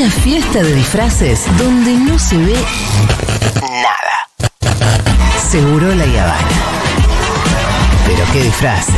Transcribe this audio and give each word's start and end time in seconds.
Una 0.00 0.08
fiesta 0.08 0.62
de 0.62 0.74
disfraces 0.76 1.44
donde 1.58 1.92
no 1.92 2.18
se 2.18 2.38
ve 2.38 2.54
nada. 3.60 4.62
Seguro 5.38 5.94
la 5.94 6.04
Habana. 6.04 6.48
Pero 8.06 8.24
qué 8.32 8.42
disfraces. 8.44 8.94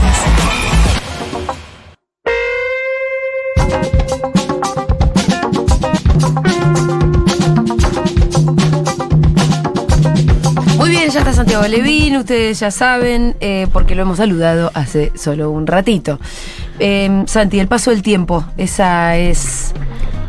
Muy 10.76 10.90
bien, 10.90 11.10
ya 11.10 11.18
está 11.18 11.32
Santiago 11.32 11.66
Levín, 11.66 12.16
ustedes 12.18 12.60
ya 12.60 12.70
saben, 12.70 13.34
eh, 13.40 13.66
porque 13.72 13.96
lo 13.96 14.02
hemos 14.02 14.18
saludado 14.18 14.70
hace 14.72 15.10
solo 15.16 15.50
un 15.50 15.66
ratito. 15.66 16.20
Eh, 16.78 17.24
Santi, 17.26 17.58
el 17.58 17.66
paso 17.66 17.90
del 17.90 18.02
tiempo, 18.02 18.44
esa 18.56 19.16
es 19.16 19.74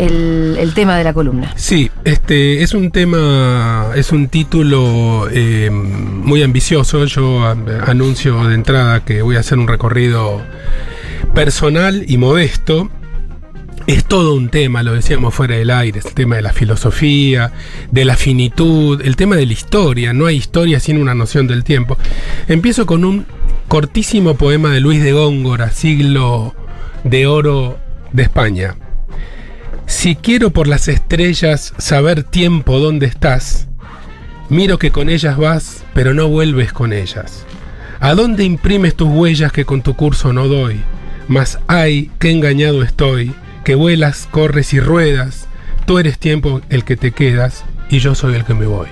el, 0.06 0.74
tema 0.74 0.98
de 0.98 1.04
la 1.04 1.14
columna. 1.14 1.54
Sí, 1.56 1.92
este 2.04 2.64
es 2.64 2.74
un 2.74 2.92
tema, 2.92 3.92
es 3.96 4.12
un 4.12 4.28
título 4.28 5.28
eh, 5.32 5.70
muy 5.72 6.44
ambicioso. 6.44 7.06
Yo 7.06 7.46
anuncio 7.46 8.46
de 8.48 8.56
entrada 8.56 9.04
que 9.06 9.22
voy 9.22 9.36
a 9.36 9.40
hacer 9.40 9.58
un 9.58 9.68
recorrido 9.68 10.42
personal 11.34 12.04
y 12.08 12.18
modesto. 12.18 12.90
Es 13.86 14.06
todo 14.06 14.34
un 14.34 14.48
tema, 14.48 14.82
lo 14.82 14.94
decíamos 14.94 15.34
fuera 15.34 15.58
del 15.58 15.70
aire, 15.70 16.00
es 16.00 16.06
el 16.06 16.14
tema 16.14 16.38
de 16.38 16.42
la 16.42 16.54
filosofía, 16.54 17.52
de 17.92 18.06
la 18.06 18.16
finitud, 18.16 19.02
el 19.04 19.18
tema 19.18 19.36
de 19.36 19.46
la 19.46 19.52
historia. 19.52 20.14
No 20.14 20.26
hay 20.26 20.38
historia 20.38 20.80
sin 20.80 20.98
una 20.98 21.14
noción 21.14 21.48
del 21.48 21.66
tiempo. 21.66 21.98
Empiezo 22.48 22.86
con 22.86 23.04
un 23.04 23.26
cortísimo 23.68 24.36
poema 24.36 24.70
de 24.70 24.80
Luis 24.80 25.04
de 25.04 25.12
Góngora, 25.12 25.72
siglo 25.72 26.56
de 27.04 27.28
oro 27.28 27.78
de 28.14 28.24
España. 28.24 28.76
Si 29.86 30.16
quiero 30.16 30.52
por 30.52 30.68
las 30.68 30.88
estrellas 30.88 31.74
saber 31.78 32.24
tiempo 32.24 32.80
dónde 32.80 33.06
estás, 33.06 33.68
miro 34.50 34.78
que 34.78 34.92
con 34.92 35.10
ellas 35.10 35.38
vas, 35.38 35.84
pero 35.94 36.14
no 36.14 36.28
vuelves 36.28 36.74
con 36.74 36.94
ellas. 36.94 37.46
¿A 38.00 38.16
dónde 38.16 38.44
imprimes 38.44 38.96
tus 38.96 39.08
huellas 39.10 39.52
que 39.52 39.66
con 39.66 39.82
tu 39.82 39.96
curso 39.96 40.34
no 40.34 40.48
doy? 40.48 40.82
Mas 41.28 41.60
ay, 41.68 42.12
qué 42.20 42.32
engañado 42.32 42.84
estoy, 42.84 43.34
que 43.64 43.76
vuelas, 43.76 44.28
corres 44.30 44.74
y 44.74 44.80
ruedas, 44.80 45.48
tú 45.86 46.00
eres 46.00 46.18
tiempo 46.20 46.62
el 46.70 46.84
que 46.84 46.98
te 46.98 47.12
quedas 47.12 47.64
y 47.90 48.00
yo 48.00 48.14
soy 48.16 48.36
el 48.36 48.44
que 48.44 48.54
me 48.54 48.66
voy. 48.66 48.88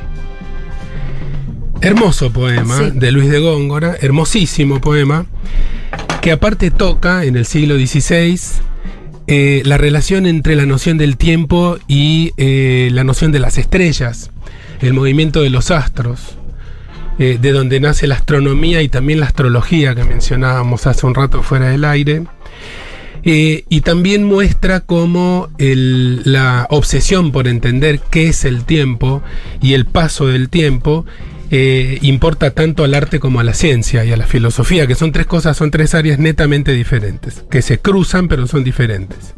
Hermoso 1.81 2.31
poema 2.31 2.77
Sí. 2.77 2.91
de 2.93 3.11
Luis 3.11 3.29
de 3.29 3.39
Góngora, 3.39 3.97
hermosísimo 3.99 4.79
poema, 4.79 5.25
que 6.21 6.31
aparte 6.31 6.69
toca 6.71 7.25
en 7.25 7.35
el 7.35 7.45
siglo 7.45 7.75
XVI 7.75 8.39
eh, 9.27 9.61
la 9.65 9.77
relación 9.77 10.25
entre 10.25 10.55
la 10.55 10.65
noción 10.65 10.97
del 10.97 11.17
tiempo 11.17 11.77
y 11.87 12.33
eh, 12.37 12.89
la 12.91 13.03
noción 13.03 13.31
de 13.31 13.39
las 13.39 13.57
estrellas, 13.57 14.31
el 14.81 14.93
movimiento 14.93 15.41
de 15.41 15.49
los 15.49 15.71
astros, 15.71 16.35
eh, 17.19 17.37
de 17.39 17.51
donde 17.51 17.79
nace 17.79 18.07
la 18.07 18.15
astronomía 18.15 18.81
y 18.81 18.89
también 18.89 19.19
la 19.19 19.27
astrología 19.27 19.95
que 19.95 20.03
mencionábamos 20.03 20.87
hace 20.87 21.05
un 21.05 21.15
rato 21.15 21.43
fuera 21.43 21.69
del 21.69 21.85
aire. 21.85 22.23
Y 23.23 23.81
también 23.81 24.23
muestra 24.23 24.79
cómo 24.79 25.49
la 25.59 26.65
obsesión 26.71 27.31
por 27.31 27.47
entender 27.47 27.99
qué 28.09 28.29
es 28.29 28.45
el 28.45 28.65
tiempo 28.65 29.21
y 29.61 29.75
el 29.75 29.85
paso 29.85 30.25
del 30.25 30.49
tiempo 30.49 31.05
eh, 31.53 31.99
importa 32.01 32.51
tanto 32.51 32.85
al 32.85 32.93
arte 32.93 33.19
como 33.19 33.41
a 33.41 33.43
la 33.43 33.53
ciencia 33.53 34.05
y 34.05 34.11
a 34.13 34.17
la 34.17 34.25
filosofía, 34.25 34.87
que 34.87 34.95
son 34.95 35.11
tres 35.11 35.25
cosas, 35.25 35.57
son 35.57 35.69
tres 35.69 35.93
áreas 35.93 36.17
netamente 36.17 36.71
diferentes, 36.71 37.43
que 37.51 37.61
se 37.61 37.77
cruzan 37.77 38.29
pero 38.29 38.47
son 38.47 38.63
diferentes. 38.63 39.35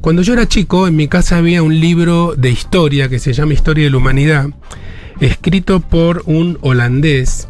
Cuando 0.00 0.22
yo 0.22 0.32
era 0.32 0.48
chico, 0.48 0.88
en 0.88 0.96
mi 0.96 1.06
casa 1.06 1.36
había 1.36 1.62
un 1.62 1.78
libro 1.80 2.34
de 2.34 2.50
historia 2.50 3.10
que 3.10 3.18
se 3.18 3.34
llama 3.34 3.52
Historia 3.52 3.84
de 3.84 3.90
la 3.90 3.98
Humanidad, 3.98 4.46
escrito 5.20 5.80
por 5.80 6.22
un 6.24 6.56
holandés, 6.62 7.48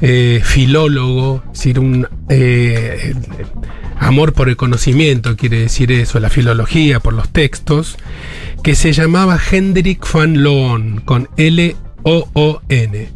eh, 0.00 0.40
filólogo, 0.44 1.42
es 1.46 1.58
decir, 1.58 1.80
un 1.80 2.06
eh, 2.28 3.14
amor 3.98 4.34
por 4.34 4.48
el 4.48 4.56
conocimiento, 4.56 5.36
quiere 5.36 5.58
decir 5.58 5.90
eso, 5.90 6.20
la 6.20 6.30
filología, 6.30 7.00
por 7.00 7.14
los 7.14 7.28
textos, 7.30 7.98
que 8.62 8.76
se 8.76 8.92
llamaba 8.92 9.36
Hendrik 9.50 10.06
van 10.12 10.44
Loon, 10.44 11.00
con 11.04 11.28
L-O-O-N. 12.04 13.08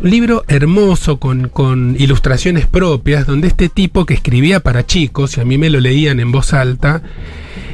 Un 0.00 0.10
libro 0.10 0.44
hermoso 0.48 1.18
con, 1.18 1.48
con 1.48 1.96
ilustraciones 1.98 2.66
propias, 2.66 3.26
donde 3.26 3.48
este 3.48 3.68
tipo 3.68 4.06
que 4.06 4.14
escribía 4.14 4.60
para 4.60 4.86
chicos, 4.86 5.36
y 5.36 5.40
a 5.40 5.44
mí 5.44 5.58
me 5.58 5.70
lo 5.70 5.80
leían 5.80 6.18
en 6.18 6.32
voz 6.32 6.54
alta, 6.54 7.02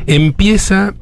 empieza 0.07 0.95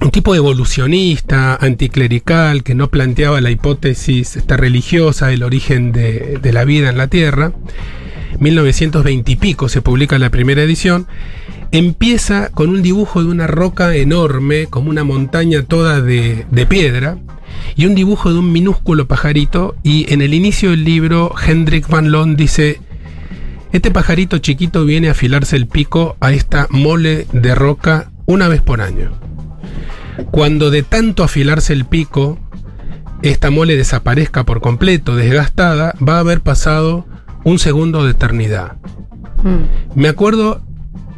un 0.00 0.10
tipo 0.10 0.34
evolucionista, 0.34 1.56
anticlerical, 1.56 2.62
que 2.62 2.74
no 2.74 2.88
planteaba 2.88 3.40
la 3.40 3.50
hipótesis 3.50 4.36
esta 4.36 4.56
religiosa 4.56 5.26
del 5.26 5.42
origen 5.42 5.92
de, 5.92 6.38
de 6.40 6.52
la 6.52 6.64
vida 6.64 6.88
en 6.88 6.96
la 6.96 7.08
Tierra. 7.08 7.52
1920 8.38 9.32
y 9.32 9.36
pico 9.36 9.68
se 9.68 9.82
publica 9.82 10.18
la 10.18 10.30
primera 10.30 10.62
edición. 10.62 11.06
Empieza 11.72 12.50
con 12.50 12.68
un 12.68 12.82
dibujo 12.82 13.22
de 13.22 13.30
una 13.30 13.46
roca 13.46 13.94
enorme, 13.94 14.66
como 14.66 14.90
una 14.90 15.04
montaña 15.04 15.62
toda 15.62 16.00
de, 16.00 16.46
de 16.50 16.66
piedra, 16.66 17.18
y 17.76 17.86
un 17.86 17.94
dibujo 17.94 18.32
de 18.32 18.38
un 18.38 18.50
minúsculo 18.52 19.06
pajarito. 19.06 19.76
Y 19.82 20.12
en 20.12 20.20
el 20.20 20.34
inicio 20.34 20.70
del 20.70 20.84
libro, 20.84 21.32
Hendrik 21.46 21.88
van 21.88 22.10
Loon 22.10 22.36
dice: 22.36 22.80
Este 23.72 23.90
pajarito 23.90 24.38
chiquito 24.38 24.84
viene 24.84 25.08
a 25.08 25.12
afilarse 25.12 25.56
el 25.56 25.68
pico 25.68 26.16
a 26.20 26.32
esta 26.32 26.66
mole 26.70 27.26
de 27.32 27.54
roca 27.54 28.10
una 28.26 28.48
vez 28.48 28.62
por 28.62 28.80
año. 28.80 29.12
Cuando 30.30 30.70
de 30.70 30.82
tanto 30.82 31.22
afilarse 31.22 31.72
el 31.72 31.84
pico, 31.84 32.38
esta 33.22 33.50
mole 33.50 33.76
desaparezca 33.76 34.44
por 34.44 34.60
completo, 34.60 35.14
desgastada, 35.14 35.94
va 36.06 36.16
a 36.16 36.20
haber 36.20 36.40
pasado 36.40 37.06
un 37.44 37.58
segundo 37.58 38.04
de 38.04 38.12
eternidad. 38.12 38.76
Mm. 39.42 39.98
Me 40.00 40.08
acuerdo 40.08 40.62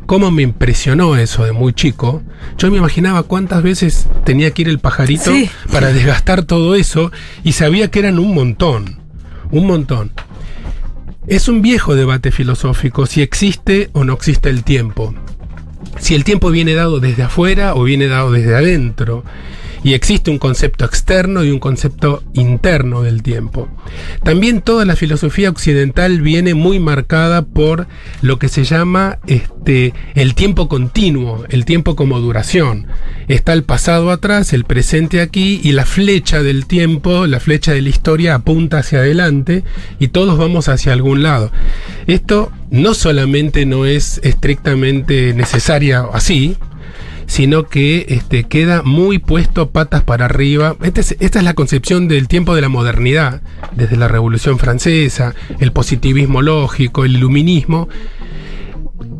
cómo 0.07 0.31
me 0.31 0.43
impresionó 0.43 1.17
eso 1.17 1.45
de 1.45 1.53
muy 1.53 1.73
chico. 1.73 2.23
Yo 2.59 2.71
me 2.71 2.79
imaginaba 2.79 3.23
cuántas 3.23 3.63
veces 3.63 4.07
tenía 4.25 4.51
que 4.53 4.63
ir 4.63 4.69
el 4.69 4.79
pajarito 4.79 5.31
Sí. 5.33 5.49
para 5.71 5.93
desgastar 5.93 6.43
todo 6.45 6.75
eso 6.75 7.13
y 7.45 7.53
sabía 7.53 7.91
que 7.91 8.01
eran 8.01 8.19
un 8.19 8.35
montón, 8.35 9.01
un 9.51 9.67
montón. 9.67 10.13
Es 11.27 11.49
un 11.49 11.63
viejo 11.63 11.95
debate 11.95 12.33
filosófico 12.33 13.07
si 13.07 13.23
existe 13.23 13.91
o 13.93 14.05
no 14.05 14.13
existe 14.15 14.51
el 14.51 14.65
tiempo. 14.65 15.15
Si 15.99 16.15
el 16.15 16.25
tiempo 16.25 16.51
viene 16.51 16.75
dado 16.75 16.99
desde 17.01 17.23
afuera 17.23 17.75
o 17.75 17.85
viene 17.85 18.09
dado 18.09 18.33
desde 18.33 18.57
adentro. 18.57 19.25
Y 19.85 19.95
existe 19.95 20.31
un 20.31 20.39
concepto 20.39 20.85
externo 20.85 21.45
y 21.45 21.51
un 21.51 21.59
concepto 21.59 22.23
interno 22.35 23.03
del 23.03 23.23
tiempo. 23.23 23.69
También 24.23 24.61
toda 24.61 24.85
la 24.85 24.97
filosofía 24.97 25.51
occidental 25.51 26.21
viene 26.21 26.55
muy 26.55 26.79
marcada 26.79 27.43
por 27.43 27.87
lo 28.21 28.39
que 28.39 28.49
se 28.49 28.65
llama 28.65 29.19
este, 29.27 29.93
el 30.15 30.35
tiempo 30.35 30.69
continuo, 30.69 31.45
el 31.49 31.65
tiempo 31.65 31.97
como 31.97 32.21
duración. 32.21 32.87
Está 33.29 33.53
el 33.53 33.65
pasado 33.65 34.11
atrás, 34.11 34.53
el 34.53 34.65
presente 34.65 35.21
aquí 35.21 35.61
y 35.63 35.73
la 35.73 35.85
flecha 35.85 36.43
del 36.43 36.67
tiempo, 36.67 37.27
la 37.27 37.41
flecha 37.41 37.73
de 37.73 37.83
la 37.83 37.89
historia 37.89 38.35
apunta 38.35 38.79
hacia 38.79 39.01
adelante 39.01 39.65
y 39.99 40.09
todos 40.09 40.39
vamos 40.39 40.69
hacia 40.69 40.93
algún 40.93 41.23
lado. 41.23 41.51
Esto 42.07 42.53
no 42.71 42.95
solamente 42.95 43.67
no 43.67 43.85
es 43.85 44.21
estrictamente 44.23 45.35
necesaria 45.35 46.07
así, 46.13 46.57
sino 47.27 47.65
que 47.65 48.07
este, 48.09 48.45
queda 48.45 48.83
muy 48.83 49.19
puesto 49.19 49.71
patas 49.71 50.03
para 50.03 50.27
arriba. 50.27 50.77
Este 50.83 51.01
es- 51.01 51.17
esta 51.21 51.39
es 51.39 51.45
la 51.45 51.55
concepción 51.55 52.09
del 52.09 52.29
tiempo 52.29 52.55
de 52.55 52.61
la 52.63 52.69
modernidad, 52.69 53.41
desde 53.75 53.97
la 53.97 54.09
Revolución 54.09 54.59
Francesa, 54.59 55.35
el 55.61 55.73
positivismo 55.73 56.43
lógico, 56.43 57.05
el 57.05 57.17
iluminismo. 57.17 57.89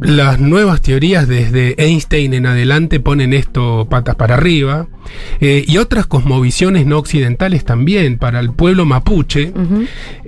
Las 0.05 0.41
nuevas 0.41 0.81
teorías 0.81 1.29
desde 1.29 1.75
Einstein 1.79 2.35
en 2.35 2.47
adelante 2.47 3.01
ponen 3.01 3.33
esto 3.33 3.87
patas 3.89 4.17
para 4.17 4.35
arriba 4.35 4.89
eh, 5.41 5.65
y 5.67 5.79
otras 5.79 6.07
cosmovisiones 6.07 6.87
no 6.87 6.99
occidentales 6.99 7.65
también. 7.65 8.19
Para 8.19 8.41
el 8.41 8.53
pueblo 8.53 8.85
mapuche 8.85 9.53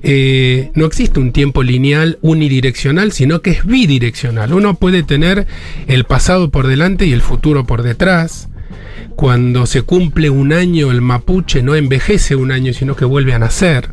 eh, 0.03 0.71
no 0.75 0.87
existe 0.87 1.21
un 1.21 1.33
tiempo 1.33 1.63
lineal 1.63 2.19
unidireccional, 2.23 3.13
sino 3.13 3.43
que 3.43 3.51
es 3.51 3.65
bidireccional. 3.65 4.53
Uno 4.53 4.75
puede 4.75 5.03
tener 5.03 5.47
el 5.87 6.05
pasado 6.05 6.51
por 6.51 6.67
delante 6.67 7.07
y 7.07 7.13
el 7.13 7.23
futuro 7.23 7.65
por 7.65 7.83
detrás. 7.83 8.49
Cuando 9.17 9.67
se 9.67 9.83
cumple 9.83 10.31
un 10.31 10.53
año, 10.53 10.91
el 10.91 11.01
mapuche 11.01 11.63
no 11.63 11.77
envejece 11.77 12.35
un 12.37 12.51
año, 12.51 12.73
sino 12.73 12.97
que 12.97 13.05
vuelve 13.05 13.33
a 13.33 13.39
nacer. 13.39 13.91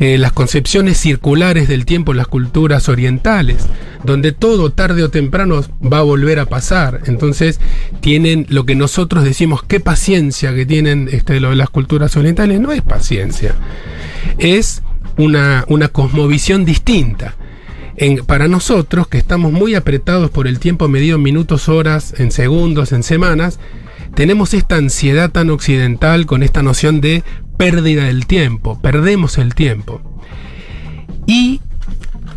Eh, 0.00 0.18
las 0.18 0.32
concepciones 0.32 0.98
circulares 0.98 1.68
del 1.68 1.84
tiempo 1.84 2.12
en 2.12 2.18
las 2.18 2.26
culturas 2.26 2.88
orientales, 2.88 3.66
donde 4.02 4.32
todo 4.32 4.70
tarde 4.70 5.04
o 5.04 5.10
temprano 5.10 5.62
va 5.80 5.98
a 5.98 6.02
volver 6.02 6.40
a 6.40 6.46
pasar. 6.46 7.02
Entonces 7.06 7.60
tienen 8.00 8.46
lo 8.48 8.66
que 8.66 8.74
nosotros 8.74 9.24
decimos, 9.24 9.62
qué 9.62 9.78
paciencia 9.80 10.54
que 10.54 10.66
tienen 10.66 11.08
este, 11.12 11.38
lo 11.38 11.50
de 11.50 11.56
las 11.56 11.70
culturas 11.70 12.16
orientales, 12.16 12.60
no 12.60 12.72
es 12.72 12.82
paciencia, 12.82 13.54
es 14.38 14.82
una, 15.16 15.64
una 15.68 15.88
cosmovisión 15.88 16.64
distinta. 16.64 17.36
Para 18.26 18.48
nosotros, 18.48 19.06
que 19.06 19.18
estamos 19.18 19.52
muy 19.52 19.76
apretados 19.76 20.28
por 20.28 20.48
el 20.48 20.58
tiempo 20.58 20.88
medido 20.88 21.14
en 21.16 21.22
minutos, 21.22 21.68
horas, 21.68 22.14
en 22.18 22.32
segundos, 22.32 22.90
en 22.90 23.04
semanas, 23.04 23.60
tenemos 24.16 24.52
esta 24.52 24.76
ansiedad 24.76 25.30
tan 25.30 25.50
occidental 25.50 26.26
con 26.26 26.42
esta 26.42 26.62
noción 26.62 27.00
de 27.00 27.22
pérdida 27.56 28.04
del 28.04 28.26
tiempo, 28.26 28.80
perdemos 28.80 29.38
el 29.38 29.54
tiempo. 29.54 30.00
Y 31.26 31.60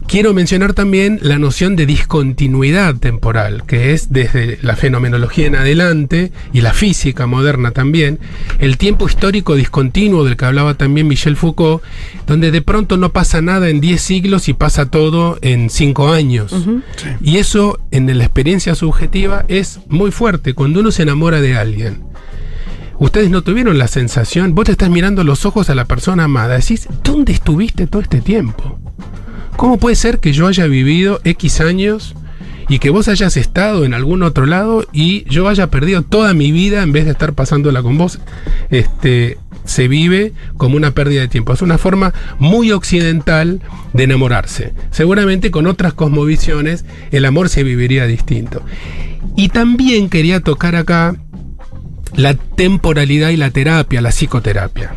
Quiero 0.07 0.33
mencionar 0.33 0.73
también 0.73 1.19
la 1.21 1.37
noción 1.37 1.75
de 1.75 1.85
discontinuidad 1.85 2.95
temporal, 2.95 3.63
que 3.67 3.91
es 3.91 4.09
desde 4.09 4.57
la 4.61 4.77
fenomenología 4.77 5.47
en 5.47 5.55
adelante 5.57 6.31
y 6.53 6.61
la 6.61 6.71
física 6.71 7.27
moderna 7.27 7.71
también, 7.71 8.17
el 8.59 8.77
tiempo 8.77 9.05
histórico 9.05 9.55
discontinuo 9.55 10.23
del 10.23 10.37
que 10.37 10.45
hablaba 10.45 10.75
también 10.75 11.09
Michel 11.09 11.35
Foucault, 11.35 11.83
donde 12.25 12.51
de 12.51 12.61
pronto 12.61 12.95
no 12.95 13.11
pasa 13.11 13.41
nada 13.41 13.67
en 13.67 13.81
10 13.81 14.01
siglos 14.01 14.47
y 14.47 14.53
pasa 14.53 14.89
todo 14.89 15.39
en 15.41 15.69
5 15.69 16.13
años. 16.13 16.55
Y 17.21 17.37
eso 17.37 17.77
en 17.91 18.17
la 18.17 18.23
experiencia 18.23 18.75
subjetiva 18.75 19.43
es 19.49 19.81
muy 19.89 20.11
fuerte 20.11 20.53
cuando 20.53 20.79
uno 20.79 20.91
se 20.91 21.03
enamora 21.03 21.41
de 21.41 21.57
alguien. 21.57 22.03
Ustedes 22.99 23.29
no 23.29 23.43
tuvieron 23.43 23.77
la 23.77 23.87
sensación, 23.87 24.55
vos 24.55 24.65
te 24.65 24.71
estás 24.71 24.89
mirando 24.89 25.23
los 25.23 25.45
ojos 25.45 25.69
a 25.69 25.75
la 25.75 25.85
persona 25.85 26.23
amada, 26.23 26.57
decís, 26.57 26.87
¿dónde 27.03 27.31
estuviste 27.31 27.85
todo 27.85 28.01
este 28.01 28.21
tiempo? 28.21 28.79
¿Cómo 29.55 29.77
puede 29.77 29.95
ser 29.95 30.19
que 30.19 30.33
yo 30.33 30.47
haya 30.47 30.65
vivido 30.65 31.19
X 31.23 31.61
años 31.61 32.15
y 32.69 32.79
que 32.79 32.89
vos 32.89 33.07
hayas 33.07 33.37
estado 33.37 33.85
en 33.85 33.93
algún 33.93 34.23
otro 34.23 34.45
lado 34.45 34.85
y 34.91 35.25
yo 35.29 35.47
haya 35.47 35.67
perdido 35.69 36.01
toda 36.01 36.33
mi 36.33 36.51
vida 36.51 36.81
en 36.81 36.91
vez 36.91 37.05
de 37.05 37.11
estar 37.11 37.33
pasándola 37.33 37.83
con 37.83 37.97
vos? 37.97 38.19
Este, 38.71 39.37
se 39.65 39.87
vive 39.87 40.33
como 40.57 40.75
una 40.75 40.91
pérdida 40.91 41.21
de 41.21 41.27
tiempo. 41.27 41.53
Es 41.53 41.61
una 41.61 41.77
forma 41.77 42.13
muy 42.39 42.71
occidental 42.71 43.61
de 43.93 44.03
enamorarse. 44.03 44.73
Seguramente 44.91 45.51
con 45.51 45.67
otras 45.67 45.93
cosmovisiones 45.93 46.85
el 47.11 47.25
amor 47.25 47.49
se 47.49 47.63
viviría 47.63 48.07
distinto. 48.07 48.63
Y 49.35 49.49
también 49.49 50.09
quería 50.09 50.39
tocar 50.39 50.75
acá 50.75 51.15
la 52.17 52.33
temporalidad 52.33 53.29
y 53.29 53.37
la 53.37 53.51
terapia, 53.51 54.01
la 54.01 54.09
psicoterapia. 54.09 54.95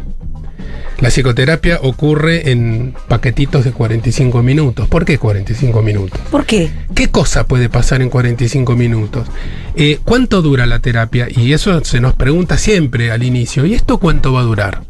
La 1.00 1.10
psicoterapia 1.10 1.78
ocurre 1.82 2.50
en 2.50 2.94
paquetitos 3.08 3.64
de 3.64 3.72
45 3.72 4.42
minutos. 4.42 4.88
¿Por 4.88 5.04
qué 5.04 5.18
45 5.18 5.82
minutos? 5.82 6.20
¿Por 6.30 6.44
qué? 6.44 6.70
¿Qué 6.94 7.08
cosa 7.08 7.46
puede 7.46 7.68
pasar 7.68 8.02
en 8.02 8.10
45 8.10 8.74
minutos? 8.74 9.28
Eh, 9.76 9.98
¿Cuánto 10.04 10.42
dura 10.42 10.66
la 10.66 10.80
terapia? 10.80 11.28
Y 11.30 11.52
eso 11.52 11.82
se 11.84 12.00
nos 12.00 12.14
pregunta 12.14 12.58
siempre 12.58 13.10
al 13.12 13.22
inicio. 13.22 13.64
¿Y 13.64 13.74
esto 13.74 13.98
cuánto 13.98 14.32
va 14.32 14.40
a 14.40 14.44
durar? 14.44 14.82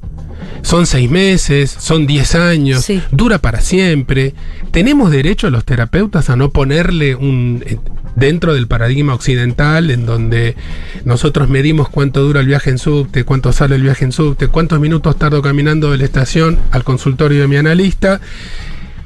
Son 0.63 0.87
seis 0.87 1.11
meses, 1.11 1.71
son 1.79 2.07
diez 2.07 2.35
años, 2.35 2.85
Sí. 2.85 3.03
dura 3.11 3.39
para 3.39 3.61
siempre. 3.61 4.35
¿Tenemos 4.71 5.11
derecho 5.11 5.51
los 5.51 5.65
terapeutas 5.65 6.31
a 6.31 6.37
no 6.37 6.51
ponerle 6.51 7.15
un 7.15 7.63
eh, 7.67 7.79
dentro 8.17 8.55
del 8.55 8.67
paradigma 8.67 9.15
occidental 9.15 9.91
en 9.91 10.05
donde 10.07 10.57
nosotros 11.05 11.49
medimos 11.49 11.89
cuánto 11.89 12.23
dura 12.23 12.41
el 12.41 12.47
viaje 12.47 12.71
en 12.71 12.79
subte, 12.79 13.25
cuánto 13.25 13.53
sale 13.53 13.77
el 13.77 13.83
viaje 13.83 14.05
en 14.05 14.13
subte, 14.13 14.49
cuántos 14.49 14.81
minutos 14.81 15.19
tardo 15.19 15.43
caminando 15.43 15.91
de 15.93 15.99
la 15.99 16.05
estación 16.05 16.59
al 16.71 16.85
consultorio 16.85 17.41
de 17.41 17.49
mi 17.49 17.57
analista? 17.57 18.21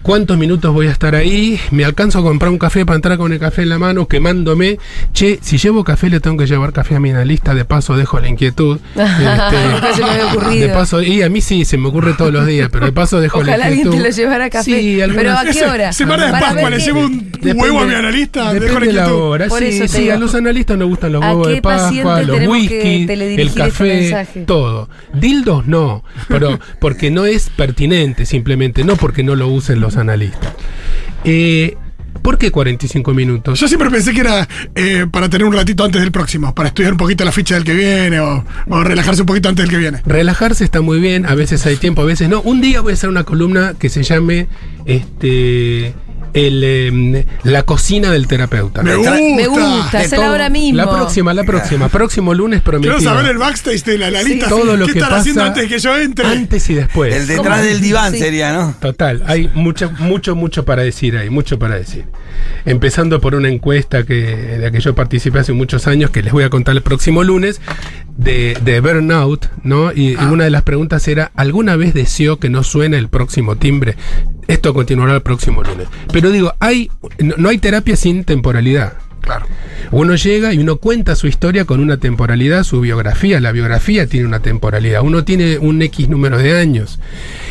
¿Cuántos 0.05 0.37
minutos 0.37 0.71
voy 0.75 0.89
a 0.89 0.91
estar 0.91 1.15
ahí? 1.15 1.59
¿Me 1.71 1.83
alcanzo 1.83 2.19
a 2.19 2.23
comprar 2.23 2.51
un 2.51 2.59
café 2.59 2.85
para 2.85 2.97
entrar 2.97 3.17
con 3.17 3.33
el 3.33 3.39
café 3.39 3.63
en 3.63 3.71
la 3.71 3.79
mano, 3.79 4.07
quemándome? 4.07 4.79
Che, 5.15 5.39
si 5.41 5.57
llevo 5.57 5.83
café, 5.83 6.11
le 6.11 6.21
tengo 6.21 6.37
que 6.37 6.47
llevar 6.47 6.75
café 6.75 6.97
a 6.97 7.01
mi 7.01 7.09
analista. 7.11 7.55
De 7.55 7.65
paso, 7.65 7.97
dejo 7.97 8.21
la 8.21 8.29
inquietud. 8.29 8.81
Nunca 8.95 9.95
se 9.95 10.03
me 10.05 10.11
había 10.11 10.27
ocurrido. 10.27 10.69
De 10.69 10.75
paso, 10.75 11.01
y 11.03 11.23
a 11.23 11.31
mí 11.31 11.41
sí, 11.41 11.65
se 11.65 11.79
me 11.79 11.89
ocurre 11.89 12.13
todos 12.13 12.31
los 12.35 12.47
días, 12.47 12.69
pero 12.71 12.85
de 12.85 12.93
paso 12.93 13.19
dejo 13.19 13.39
la 13.43 13.53
Ojalá 13.53 13.65
alguien 13.65 13.87
inquietud. 13.87 14.03
te 14.05 14.11
lo 14.11 14.15
llevara 14.15 14.45
a 14.45 14.51
café. 14.51 14.65
Sí, 14.65 14.97
Pero 15.01 15.05
algunas- 15.11 15.39
¿a 15.47 15.51
qué 15.51 15.65
hora? 15.65 15.93
semana 15.95 16.27
de 16.27 16.33
Pascua, 16.33 16.69
le 16.71 16.79
llevo 16.81 17.01
un 17.01 17.33
Depende- 17.33 17.55
huevo 17.63 17.81
a 17.81 17.87
mi 17.87 17.95
analista, 17.95 18.53
dejo 18.53 18.75
la 18.75 18.81
la 18.81 18.87
inquietud. 18.87 19.13
hora. 19.23 19.47
Por 19.49 19.59
sí, 19.61 19.65
eso 19.69 19.89
sí, 19.89 20.03
digo. 20.03 20.13
a 20.13 20.17
los 20.19 20.35
analistas 20.35 20.77
nos 20.77 20.89
gustan 20.89 21.13
los 21.13 21.23
¿A 21.23 21.29
huevos 21.31 21.49
de 21.49 21.63
Pascua, 21.63 22.23
los 22.23 22.47
whisky, 22.47 23.07
el 23.09 23.23
este 23.41 23.59
café, 23.59 24.45
todo. 24.47 24.91
Dildos 25.15 25.67
no, 25.67 26.05
pero 26.29 26.61
porque 26.79 27.11
no 27.11 27.25
es 27.25 27.49
pertinente 27.49 28.27
simplemente, 28.27 28.85
no 28.85 28.97
porque 28.97 29.23
no 29.23 29.35
lo 29.35 29.49
usen 29.49 29.81
los 29.81 29.94
analistas. 29.97 30.53
Eh, 31.25 31.77
¿Por 32.23 32.39
qué 32.39 32.51
45 32.51 33.13
minutos? 33.13 33.61
Yo 33.61 33.69
siempre 33.69 33.91
pensé 33.91 34.13
que 34.13 34.21
era 34.21 34.49
eh, 34.75 35.07
para 35.11 35.29
tener 35.29 35.47
un 35.47 35.53
ratito 35.53 35.85
antes 35.85 36.01
del 36.01 36.11
próximo, 36.11 36.55
para 36.55 36.69
estudiar 36.69 36.93
un 36.93 36.99
poquito 36.99 37.25
la 37.25 37.33
ficha 37.33 37.55
del 37.55 37.65
que 37.65 37.75
viene 37.75 38.21
o, 38.21 38.45
o 38.71 38.85
relajarse 38.85 39.23
un 39.23 39.27
poquito 39.27 39.49
antes 39.49 39.65
del 39.65 39.71
que 39.71 39.79
viene. 39.79 40.01
Relajarse 40.07 40.65
está 40.65 40.81
muy 40.81 41.01
bien, 41.01 41.27
a 41.27 41.35
veces 41.35 41.67
hay 41.67 41.77
tiempo, 41.77 42.03
a 42.03 42.07
veces 42.07 42.29
no. 42.29 42.41
Un 42.41 42.61
día 42.61 42.81
voy 42.81 42.93
a 42.93 42.95
hacer 42.95 43.11
una 43.11 43.25
columna 43.25 43.75
que 43.79 43.91
se 43.91 44.03
llame 44.05 44.49
este 44.87 45.95
el, 46.35 46.65
em, 46.65 47.25
la 47.45 47.63
cocina 47.63 48.11
del 48.11 48.27
terapeuta. 48.27 48.83
Me 48.83 48.97
gusta. 48.97 49.13
Me 49.15 49.47
gusta, 49.47 50.09
todo. 50.11 50.25
ahora 50.25 50.51
mismo. 50.51 50.77
La 50.77 50.91
próxima, 50.91 51.33
la 51.33 51.45
próxima, 51.45 51.89
próximo 51.89 52.35
lunes 52.35 52.61
prometido. 52.61 52.97
Quiero 52.99 53.11
saber 53.15 53.31
el 53.31 53.39
backstage 53.39 53.85
de 53.85 53.99
la 53.99 54.09
analista. 54.09 54.49
todo 54.49 54.77
lo 54.77 54.87
¿Qué 54.87 54.93
que 54.95 54.99
están 54.99 55.11
pasa 55.11 55.21
haciendo 55.21 55.45
antes 55.45 55.63
de 55.63 55.69
que 55.69 55.79
yo 55.79 55.97
entre? 55.97 56.27
Antes 56.27 56.69
y 56.71 56.75
después. 56.75 57.15
El 57.15 57.27
detrás 57.27 57.59
¿Cómo? 57.61 57.69
del 57.69 57.81
diván 57.81 58.13
Sí. 58.13 58.19
sería, 58.19 58.53
¿no? 58.53 58.75
Total, 58.81 59.23
hay 59.27 59.49
mucho, 59.55 59.91
mucho, 60.01 60.35
mucho 60.37 60.65
para 60.65 60.83
decir 60.83 61.17
ahí, 61.17 61.31
mucho 61.31 61.59
para 61.59 61.77
decir. 61.77 62.05
Empezando 62.65 63.21
por 63.21 63.35
una 63.35 63.49
encuesta 63.49 64.05
que, 64.05 64.15
de 64.37 64.59
la 64.59 64.71
que 64.71 64.81
yo 64.81 64.95
participé 64.95 65.39
hace 65.39 65.53
muchos 65.53 65.87
años, 65.87 66.11
que 66.11 66.23
les 66.23 66.33
voy 66.33 66.45
a 66.45 66.51
contar 66.51 66.75
el 66.75 66.83
próximo 66.83 67.23
lunes, 67.23 67.61
de, 68.17 68.57
de 68.65 68.81
Burnout, 68.81 69.49
¿no? 69.63 69.93
Y, 69.93 70.13
y 70.13 70.25
una 70.25 70.45
de 70.45 70.51
las 70.51 70.63
preguntas 70.63 71.07
era, 71.09 71.31
¿alguna 71.37 71.77
vez 71.77 71.95
deseó 71.95 72.39
que 72.39 72.49
no 72.51 72.63
suene 72.65 72.99
el 72.99 73.09
próximo 73.09 73.57
timbre? 73.57 73.97
Esto 74.49 74.75
continuará 74.75 75.15
el 75.15 75.23
próximo 75.23 75.63
lunes. 75.63 75.89
Pero 76.13 76.31
digo, 76.31 76.53
hay, 76.61 76.91
no, 77.19 77.35
no 77.39 77.49
hay 77.49 77.59
terapia 77.59 77.97
sin 77.97 78.25
temporalidad. 78.25 78.95
Claro. 79.21 79.47
Uno 79.91 80.17
llega 80.17 80.53
y 80.53 80.59
uno 80.59 80.77
cuenta 80.77 81.17
su 81.17 81.27
historia 81.27 81.65
con 81.65 81.81
una 81.81 81.97
temporalidad, 81.97 82.63
su 82.63 82.81
biografía. 82.83 83.41
La 83.41 83.53
biografía 83.53 84.07
tiene 84.07 84.27
una 84.27 84.41
temporalidad. 84.41 85.01
Uno 85.03 85.25
tiene 85.25 85.57
un 85.59 85.81
X 85.81 86.09
número 86.11 86.37
de 86.37 86.59
años. 86.59 87.01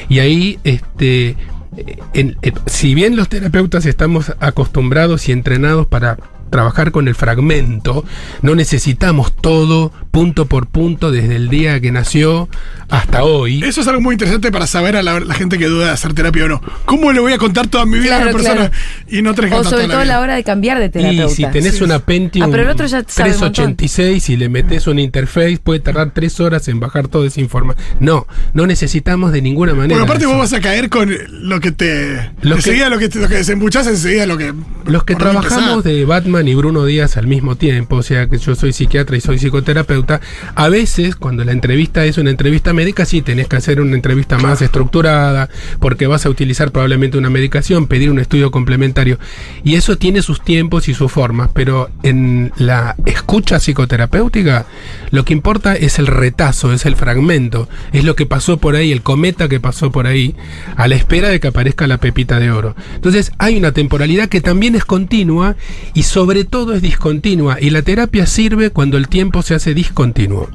Y 0.07 0.19
ahí, 0.19 0.59
este, 0.63 1.29
eh, 1.29 1.97
en- 2.13 2.37
eh, 2.43 2.51
si 2.67 2.93
bien 2.93 3.15
los 3.15 3.27
terapeutas 3.27 3.87
estamos 3.87 4.33
acostumbrados 4.39 5.27
y 5.29 5.31
entrenados 5.31 5.87
para 5.87 6.17
trabajar 6.53 6.91
con 6.91 7.07
el 7.07 7.15
fragmento, 7.15 8.05
no 8.43 8.53
necesitamos 8.55 9.35
todo 9.35 9.91
punto 10.11 10.45
por 10.45 10.67
punto 10.67 11.11
desde 11.11 11.35
el 11.35 11.49
día 11.49 11.79
que 11.81 11.91
nació 11.91 12.47
hasta 12.89 13.23
hoy. 13.23 13.63
Eso 13.63 13.81
es 13.81 13.87
algo 13.87 14.01
muy 14.01 14.13
interesante 14.13 14.51
para 14.51 14.67
saber 14.67 14.95
a 14.95 15.01
la, 15.01 15.19
la 15.19 15.33
gente 15.33 15.57
que 15.57 15.65
duda 15.65 15.87
de 15.87 15.91
hacer 15.93 16.13
terapia 16.13 16.45
o 16.45 16.47
no. 16.47 16.61
¿Cómo 16.85 17.11
le 17.11 17.19
voy 17.19 17.33
a 17.33 17.39
contar 17.39 17.65
toda 17.67 17.87
mi 17.87 17.97
vida 17.97 18.19
a 18.19 18.21
una 18.21 18.31
persona 18.31 18.55
claro. 18.69 18.71
y 19.07 19.21
no 19.23 19.33
tenés 19.33 19.51
que 19.51 19.57
O 19.57 19.63
sobre 19.63 19.83
toda 19.85 19.87
todo 19.95 20.01
a 20.01 20.05
la 20.05 20.19
hora 20.19 20.35
de 20.35 20.43
cambiar 20.43 20.77
de 20.77 20.85
Y 20.85 20.89
terapeuta. 20.89 21.29
si 21.33 21.45
tenés 21.47 21.77
Sí. 21.77 21.83
una 21.83 21.97
Pentium 21.97 22.45
Ah, 22.45 22.49
pero 22.51 22.63
el 22.63 22.69
otro 22.69 22.85
ya 22.85 23.03
sabe 23.07 23.31
un 23.31 23.39
montón. 23.39 23.75
386 23.75 24.29
y 24.29 24.37
le 24.37 24.49
metes 24.49 24.85
una 24.85 25.01
interface, 25.01 25.57
puede 25.63 25.79
tardar 25.79 26.11
tres 26.13 26.39
horas 26.39 26.67
en 26.67 26.79
bajar 26.79 27.07
toda 27.07 27.25
esa 27.25 27.41
información. 27.41 27.83
No, 27.99 28.27
no 28.53 28.67
necesitamos 28.67 29.31
de 29.31 29.41
ninguna 29.41 29.73
manera. 29.73 29.95
Porque 29.99 30.03
aparte 30.11 30.25
eso. 30.25 30.33
vos 30.33 30.39
vas 30.51 30.53
a 30.53 30.61
caer 30.61 30.89
con 30.89 31.09
lo 31.31 31.59
que 31.59 31.71
te. 31.71 32.31
Lo 32.43 32.51
que- 32.51 32.59
enseguida 32.59 32.89
lo 32.89 32.99
que, 32.99 33.09
te- 33.09 33.17
lo 33.19 33.27
que 33.27 33.35
desembuchás, 33.37 33.87
enseguida 33.87 34.27
lo 34.27 34.37
que. 34.37 34.53
Los 34.85 35.03
que 35.03 35.15
trabajamos 35.15 35.77
empezar. 35.77 35.83
de 35.83 36.05
Batman 36.05 36.42
y 36.47 36.55
Bruno 36.55 36.85
Díaz 36.85 37.17
al 37.17 37.27
mismo 37.27 37.55
tiempo, 37.55 37.97
o 37.97 38.03
sea 38.03 38.27
que 38.27 38.37
yo 38.37 38.55
soy 38.55 38.73
psiquiatra 38.73 39.17
y 39.17 39.21
soy 39.21 39.37
psicoterapeuta, 39.37 40.21
a 40.55 40.69
veces 40.69 41.15
cuando 41.15 41.43
la 41.43 41.51
entrevista 41.51 42.05
es 42.05 42.17
una 42.17 42.29
entrevista 42.29 42.73
médica, 42.73 43.05
sí 43.05 43.21
tenés 43.21 43.47
que 43.47 43.55
hacer 43.55 43.81
una 43.81 43.95
entrevista 43.95 44.37
más 44.37 44.61
estructurada, 44.61 45.49
porque 45.79 46.07
vas 46.07 46.25
a 46.25 46.29
utilizar 46.29 46.71
probablemente 46.71 47.17
una 47.17 47.29
medicación, 47.29 47.87
pedir 47.87 48.09
un 48.09 48.19
estudio 48.19 48.51
complementario. 48.51 49.19
Y 49.63 49.75
eso 49.75 49.97
tiene 49.97 50.21
sus 50.21 50.43
tiempos 50.43 50.87
y 50.87 50.93
sus 50.93 51.11
formas, 51.11 51.49
pero 51.53 51.89
en 52.03 52.51
la 52.57 52.95
escucha 53.05 53.59
psicoterapéutica, 53.59 54.65
lo 55.11 55.25
que 55.25 55.33
importa 55.33 55.75
es 55.75 55.99
el 55.99 56.07
retazo, 56.07 56.73
es 56.73 56.85
el 56.85 56.95
fragmento, 56.95 57.69
es 57.91 58.03
lo 58.03 58.15
que 58.15 58.25
pasó 58.25 58.57
por 58.57 58.75
ahí, 58.75 58.91
el 58.91 59.01
cometa 59.01 59.47
que 59.47 59.59
pasó 59.59 59.91
por 59.91 60.07
ahí, 60.07 60.35
a 60.75 60.87
la 60.87 60.95
espera 60.95 61.29
de 61.29 61.39
que 61.39 61.47
aparezca 61.47 61.87
la 61.87 61.97
pepita 61.97 62.39
de 62.39 62.51
oro. 62.51 62.75
Entonces 62.95 63.31
hay 63.37 63.57
una 63.57 63.71
temporalidad 63.71 64.29
que 64.29 64.41
también 64.41 64.75
es 64.75 64.85
continua 64.85 65.55
y 65.93 66.03
sobre 66.03 66.32
todo 66.43 66.73
es 66.73 66.81
discontinua. 66.81 67.57
Y 67.61 67.69
la 67.69 67.81
terapia 67.83 68.25
sirve 68.25 68.71
cuando 68.71 68.97
el 68.97 69.07
tiempo 69.07 69.41
se 69.41 69.55
hace 69.55 69.73
discontinuo. 69.73 70.49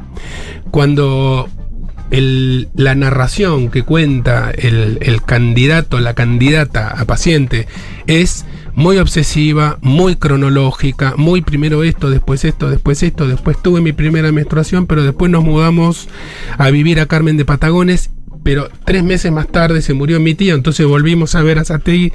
Cuando 0.70 1.48
la 2.10 2.94
narración 2.94 3.70
que 3.70 3.82
cuenta 3.82 4.50
el, 4.50 4.98
el 5.02 5.22
candidato, 5.22 6.00
la 6.00 6.14
candidata 6.14 6.88
a 6.88 7.04
paciente 7.04 7.68
es 8.06 8.46
muy 8.78 8.98
obsesiva, 8.98 9.78
muy 9.82 10.14
cronológica, 10.14 11.14
muy 11.16 11.42
primero 11.42 11.82
esto, 11.82 12.10
después 12.10 12.44
esto, 12.44 12.70
después 12.70 13.02
esto, 13.02 13.26
después 13.26 13.60
tuve 13.60 13.80
mi 13.80 13.92
primera 13.92 14.30
menstruación, 14.30 14.86
pero 14.86 15.02
después 15.02 15.32
nos 15.32 15.42
mudamos 15.42 16.08
a 16.56 16.70
vivir 16.70 17.00
a 17.00 17.06
Carmen 17.06 17.36
de 17.36 17.44
Patagones. 17.44 18.10
Pero 18.48 18.70
tres 18.86 19.04
meses 19.04 19.30
más 19.30 19.46
tarde 19.48 19.82
se 19.82 19.92
murió 19.92 20.20
mi 20.20 20.32
tía, 20.32 20.54
entonces 20.54 20.86
volvimos 20.86 21.34
a 21.34 21.42
ver 21.42 21.58
a 21.58 21.66
Sategui. 21.66 22.14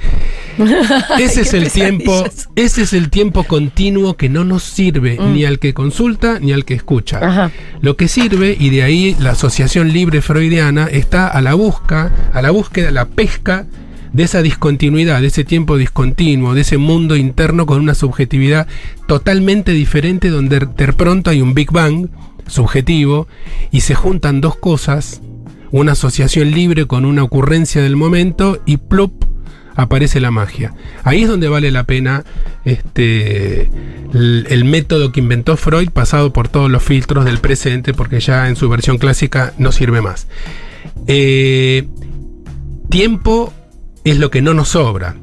Ese 1.20 1.42
es 1.42 1.54
el 1.54 1.70
tiempo, 1.70 2.24
ese 2.56 2.82
es 2.82 2.92
el 2.92 3.08
tiempo 3.08 3.44
continuo 3.44 4.16
que 4.16 4.28
no 4.28 4.42
nos 4.42 4.64
sirve 4.64 5.16
ni 5.32 5.44
al 5.44 5.60
que 5.60 5.74
consulta 5.74 6.40
ni 6.40 6.52
al 6.52 6.64
que 6.64 6.74
escucha. 6.74 7.20
Ajá. 7.24 7.52
Lo 7.82 7.96
que 7.96 8.08
sirve, 8.08 8.56
y 8.58 8.70
de 8.70 8.82
ahí 8.82 9.16
la 9.20 9.30
asociación 9.30 9.92
libre 9.92 10.22
freudiana, 10.22 10.86
está 10.86 11.28
a 11.28 11.40
la 11.40 11.54
busca, 11.54 12.10
a 12.32 12.42
la 12.42 12.50
búsqueda, 12.50 12.88
a 12.88 12.92
la 12.92 13.04
pesca 13.04 13.66
de 14.12 14.24
esa 14.24 14.42
discontinuidad, 14.42 15.20
de 15.20 15.28
ese 15.28 15.44
tiempo 15.44 15.76
discontinuo, 15.76 16.54
de 16.54 16.62
ese 16.62 16.78
mundo 16.78 17.14
interno 17.14 17.64
con 17.64 17.80
una 17.80 17.94
subjetividad 17.94 18.66
totalmente 19.06 19.70
diferente 19.70 20.30
donde 20.30 20.58
de 20.58 20.92
pronto 20.94 21.30
hay 21.30 21.40
un 21.40 21.54
Big 21.54 21.70
Bang 21.70 22.08
subjetivo, 22.48 23.28
y 23.70 23.82
se 23.82 23.94
juntan 23.94 24.40
dos 24.40 24.56
cosas, 24.56 25.22
una 25.74 25.92
asociación 25.92 26.52
libre 26.52 26.86
con 26.86 27.04
una 27.04 27.24
ocurrencia 27.24 27.82
del 27.82 27.96
momento, 27.96 28.62
y 28.64 28.76
plup, 28.76 29.24
aparece 29.74 30.20
la 30.20 30.30
magia. 30.30 30.72
Ahí 31.02 31.22
es 31.22 31.28
donde 31.28 31.48
vale 31.48 31.72
la 31.72 31.82
pena 31.82 32.22
este, 32.64 33.62
el, 34.12 34.46
el 34.48 34.64
método 34.64 35.10
que 35.10 35.18
inventó 35.18 35.56
Freud 35.56 35.90
pasado 35.90 36.32
por 36.32 36.46
todos 36.46 36.70
los 36.70 36.80
filtros 36.80 37.24
del 37.24 37.38
presente, 37.38 37.92
porque 37.92 38.20
ya 38.20 38.48
en 38.48 38.54
su 38.54 38.68
versión 38.68 38.98
clásica 38.98 39.52
no 39.58 39.72
sirve 39.72 40.00
más. 40.00 40.28
Eh, 41.08 41.88
tiempo 42.88 43.52
es 44.04 44.20
lo 44.20 44.30
que 44.30 44.42
no 44.42 44.54
nos 44.54 44.68
sobra. 44.68 45.16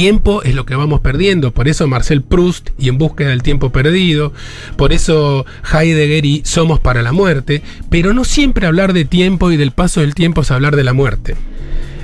Tiempo 0.00 0.42
es 0.42 0.54
lo 0.54 0.64
que 0.64 0.76
vamos 0.76 1.00
perdiendo, 1.02 1.52
por 1.52 1.68
eso 1.68 1.86
Marcel 1.86 2.22
Proust 2.22 2.70
y 2.78 2.88
En 2.88 2.96
búsqueda 2.96 3.28
del 3.28 3.42
tiempo 3.42 3.68
perdido, 3.68 4.32
por 4.76 4.94
eso 4.94 5.44
Heidegger 5.70 6.24
y 6.24 6.40
Somos 6.46 6.80
para 6.80 7.02
la 7.02 7.12
muerte, 7.12 7.60
pero 7.90 8.14
no 8.14 8.24
siempre 8.24 8.66
hablar 8.66 8.94
de 8.94 9.04
tiempo 9.04 9.50
y 9.50 9.58
del 9.58 9.72
paso 9.72 10.00
del 10.00 10.14
tiempo 10.14 10.40
es 10.40 10.50
hablar 10.50 10.74
de 10.74 10.84
la 10.84 10.94
muerte. 10.94 11.36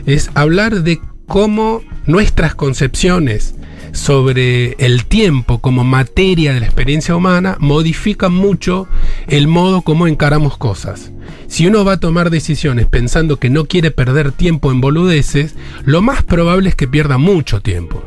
Es 0.05 0.31
hablar 0.35 0.83
de 0.83 1.01
cómo 1.27 1.85
nuestras 2.05 2.55
concepciones 2.55 3.55
sobre 3.97 4.77
el 4.79 5.05
tiempo 5.07 5.59
como 5.59 5.85
materia 5.85 6.53
de 6.53 6.61
la 6.61 6.67
experiencia 6.67 7.17
humana 7.17 7.57
modifican 7.59 8.33
mucho 8.33 8.89
el 9.27 9.49
modo 9.49 9.83
como 9.83 10.07
encaramos 10.07 10.57
cosas. 10.57 11.13
Si 11.49 11.67
uno 11.67 11.85
va 11.85 11.93
a 11.93 12.01
tomar 12.01 12.31
decisiones 12.31 12.87
pensando 12.87 13.39
que 13.39 13.51
no 13.51 13.65
quiere 13.65 13.91
perder 13.91 14.33
tiempo 14.33 14.71
en 14.71 14.81
boludeces, 14.81 15.55
lo 15.85 16.03
más 16.03 16.23
probable 16.23 16.69
es 16.69 16.75
que 16.75 16.89
pierda 16.89 17.19
mucho 17.19 17.61
tiempo. 17.61 18.05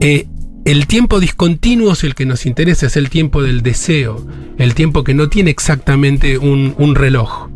Eh, 0.00 0.26
el 0.64 0.86
tiempo 0.86 1.20
discontinuo 1.20 1.92
es 1.92 2.04
el 2.04 2.14
que 2.14 2.26
nos 2.26 2.46
interesa, 2.46 2.86
es 2.86 2.96
el 2.96 3.10
tiempo 3.10 3.42
del 3.42 3.62
deseo, 3.62 4.26
el 4.58 4.74
tiempo 4.74 5.04
que 5.04 5.14
no 5.14 5.28
tiene 5.28 5.50
exactamente 5.50 6.38
un, 6.38 6.74
un 6.78 6.94
reloj. 6.94 7.48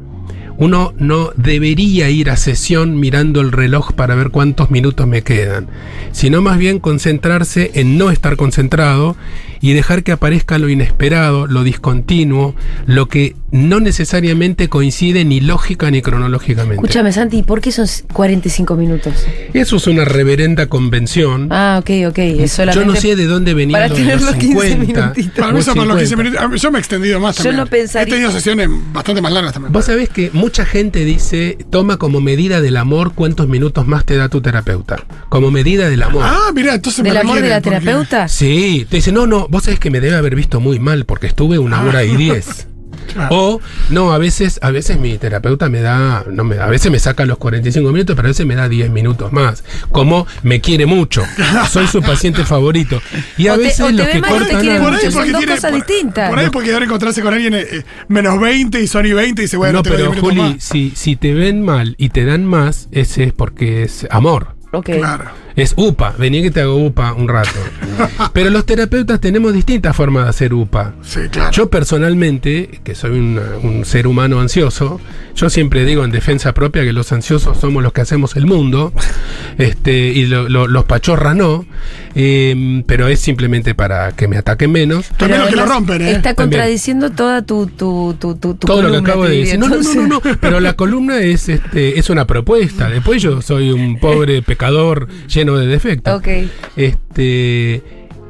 Uno 0.59 0.93
no 0.99 1.31
debería 1.37 2.11
ir 2.11 2.31
a 2.31 2.37
sesión 2.37 2.99
mirando 2.99 3.41
el 3.41 3.53
reloj 3.53 3.93
para 3.93 4.17
ver 4.17 4.31
cuántos 4.31 4.71
minutos 4.71 5.07
me 5.07 5.23
quedan, 5.23 5.69
sino 6.11 6.43
más 6.43 6.59
bien 6.59 6.81
concentrarse 6.81 7.71
en 7.75 7.97
no 7.97 8.11
estar 8.11 8.37
concentrado 8.37 9.17
y 9.61 9.73
dejar 9.73 10.03
que 10.03 10.13
aparezca 10.13 10.59
lo 10.59 10.69
inesperado, 10.69 11.47
lo 11.47 11.63
discontinuo, 11.63 12.57
lo 12.87 13.07
que 13.07 13.37
no 13.51 13.81
necesariamente 13.81 14.69
coincide 14.69 15.25
ni 15.25 15.41
lógica 15.41 15.91
ni 15.91 16.03
cronológicamente. 16.03 16.75
Escúchame, 16.77 17.13
Santi, 17.13 17.43
¿por 17.43 17.61
qué 17.61 17.73
son 17.73 17.87
45 18.13 18.77
minutos? 18.77 19.15
Eso 19.55 19.77
es 19.77 19.87
una 19.87 20.05
reverenda 20.05 20.67
convención. 20.67 21.49
Ah, 21.51 21.79
ok, 21.81 21.91
ok. 22.09 22.19
Es 22.19 22.53
solamente 22.53 22.87
Yo 22.87 22.93
no 22.93 23.01
sé 23.01 23.17
de 23.17 23.25
dónde 23.27 23.55
venía 23.55 23.77
para 23.79 23.93
tener 23.95 24.17
los 24.21 24.27
los 24.33 24.35
15 24.37 24.69
50. 24.69 25.01
minutitos. 25.01 25.33
Para 25.39 25.53
mí 25.53 25.63
para 25.63 25.85
los 25.85 25.97
15 25.99 26.07
50. 26.17 26.41
minutos. 26.41 26.61
Yo 26.63 26.71
me 26.71 26.79
he 26.79 26.81
extendido 26.81 27.21
más 27.21 27.37
Yo 27.39 27.43
también. 27.45 27.57
no 27.65 27.67
pensaría- 27.67 28.09
He 28.15 28.17
tenido 28.17 28.31
sesiones 28.33 28.69
bastante 28.93 29.23
más 29.23 29.33
largas 29.33 29.53
también. 29.55 29.73
Vos 29.73 29.85
sabés 29.87 30.09
que 30.11 30.31
mucha 30.33 30.65
gente 30.67 31.05
dice, 31.05 31.57
toma 31.71 31.97
como 31.97 32.21
medida 32.21 32.61
del 32.61 32.77
amor 32.77 33.13
cuántos 33.15 33.49
minutos 33.49 33.87
más 33.87 34.05
te 34.05 34.17
da 34.17 34.29
tu 34.29 34.41
terapeuta. 34.43 35.05
Como 35.31 35.51
medida 35.51 35.89
del 35.89 36.03
amor. 36.03 36.23
Ah, 36.27 36.51
mira, 36.55 36.75
entonces 36.75 37.03
me 37.03 37.09
¿Del 37.11 37.19
amor 37.19 37.41
de 37.41 37.49
la 37.49 37.61
porque- 37.63 37.79
terapeuta? 37.81 38.29
Sí, 38.29 38.87
te 38.91 38.97
dice, 38.97 39.11
no, 39.13 39.27
no, 39.27 39.49
vos 39.49 39.65
sabés 39.65 39.81
que 39.81 39.91
me 39.91 40.01
debe 40.01 40.17
haber 40.17 40.35
visto 40.35 40.61
muy 40.61 40.79
mal 40.79 41.07
porque 41.07 41.27
estuve 41.27 41.59
una 41.59 41.83
hora 41.83 42.05
y 42.05 42.17
diez. 42.17 42.67
Claro. 43.13 43.29
O, 43.35 43.61
no, 43.91 44.13
a 44.13 44.19
veces, 44.19 44.59
a 44.63 44.71
veces 44.71 44.99
mi 44.99 45.19
terapeuta 45.19 45.69
me 45.69 45.81
da, 45.81 46.25
no 46.31 46.45
me, 46.45 46.59
a 46.59 46.67
veces 46.67 46.91
me 46.93 46.99
saca 46.99 47.25
los 47.25 47.39
45 47.39 47.91
minutos, 47.93 48.15
pero 48.17 48.29
a 48.29 48.31
veces 48.31 48.47
me 48.47 48.55
da 48.55 48.69
10 48.69 48.91
minutos 48.91 49.33
más. 49.33 49.65
Como 49.91 50.27
me 50.43 50.61
quiere 50.61 50.87
mucho. 50.87 51.23
Soy 51.71 51.87
su 51.87 52.01
paciente 52.03 52.45
favorito. 52.45 53.01
Y 53.37 53.49
a 53.49 53.55
O 53.55 53.59
veces 53.59 53.87
te 53.87 53.93
los 53.93 54.07
que 54.09 54.19
y 54.19 54.23
te 54.23 54.29
cortan 54.29 54.61
quiere 54.61 54.77
a- 54.77 54.81
mucho. 54.81 55.11
son 55.11 55.33
dos 55.33 55.45
cosas 55.45 55.71
por- 55.71 55.75
distintas. 55.87 56.29
Por 56.31 56.39
ahí 56.39 56.51
porque 56.51 56.73
ahora 56.73 56.85
encontrarse 56.85 57.23
con 57.23 57.35
alguien 57.35 57.55
eh, 57.55 57.67
eh, 57.71 57.83
menos 58.09 58.39
20 58.41 58.81
y 58.81 58.87
Sony 58.87 59.15
20 59.15 59.43
y 59.43 59.45
dice, 59.45 59.57
bueno, 59.57 59.75
no, 59.79 59.83
te 59.83 59.91
pero 59.91 60.11
10 60.11 60.11
minutos 60.17 60.31
Juli, 60.31 60.55
más. 60.55 60.65
si, 60.65 60.93
si 60.95 61.17
te 61.17 61.35
ven 61.35 61.63
mal 61.63 61.95
y 61.99 62.11
te 62.11 62.25
dan 62.25 62.45
más, 62.45 62.89
ese 62.93 63.25
es 63.25 63.33
porque 63.33 63.83
es 63.83 64.07
amor. 64.11 64.55
Ok. 64.73 64.91
Claro. 64.99 65.25
Es 65.59 65.75
UPA, 65.77 66.15
vení 66.19 66.41
que 66.43 66.51
te 66.51 66.61
hago 66.61 66.77
UPA 66.77 67.13
un 67.15 67.29
rato. 67.29 67.51
Pero 68.33 68.49
los 68.51 68.65
terapeutas 68.65 69.21
tenemos 69.21 69.53
distintas 69.53 69.95
formas 69.97 70.25
de 70.25 70.31
hacer 70.31 70.55
UPA. 70.55 70.95
Sí, 71.03 71.21
claro. 71.31 71.51
Yo 71.51 71.69
personalmente, 71.69 72.81
que 72.85 72.95
soy 72.95 73.19
una- 73.19 73.57
un 73.63 73.85
ser 73.85 74.07
humano 74.07 74.41
ansioso, 74.41 75.01
yo 75.35 75.51
siempre 75.51 75.85
digo 75.85 76.05
en 76.05 76.11
defensa 76.13 76.55
propia 76.55 76.85
que 76.85 76.93
los 76.93 77.11
ansiosos 77.13 77.59
somos 77.59 77.83
los 77.83 77.93
que 77.93 78.01
hacemos 78.03 78.37
el 78.37 78.47
mundo, 78.47 78.93
este, 79.59 79.93
y 80.09 80.27
lo- 80.27 80.49
lo- 80.49 80.69
los 80.69 80.85
pachorras 80.85 81.35
no, 81.35 81.67
eh, 82.15 82.83
pero 82.87 83.09
es 83.09 83.21
simplemente 83.21 83.75
para 83.75 84.13
que 84.13 84.29
me 84.29 84.37
ataquen 84.37 84.71
menos. 84.73 85.09
También 85.17 85.41
los 85.41 85.51
que 85.51 85.57
lo 85.57 85.63
además 85.63 85.77
rompen, 85.79 86.03
¿eh? 86.03 86.11
Está 86.13 86.35
También. 86.35 86.61
contradiciendo 86.61 87.11
toda 87.11 87.43
tu, 87.43 87.67
tu, 87.67 88.17
tu, 88.19 88.35
tu, 88.37 88.55
tu 88.55 88.67
Todo 88.67 88.83
lo 88.83 88.91
que 88.93 88.99
acabo 88.99 89.25
de 89.27 89.39
decir. 89.39 89.59
No, 89.59 89.69
no, 89.69 89.77
no, 89.83 89.95
no, 89.95 90.07
no, 90.07 90.21
pero 90.41 90.61
la 90.61 90.73
columna 90.77 91.19
es, 91.21 91.49
este, 91.49 91.99
es 91.99 92.11
una 92.11 92.27
propuesta. 92.27 92.89
Después 92.89 93.21
yo 93.23 93.43
soy 93.43 93.71
un 93.73 93.99
pobre 93.99 94.43
pecador 94.43 95.09
lleno 95.29 95.48
de 95.57 95.67
defectos. 95.67 96.19
Ok. 96.19 96.29
Este, 96.77 97.83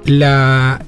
la, 0.05 0.85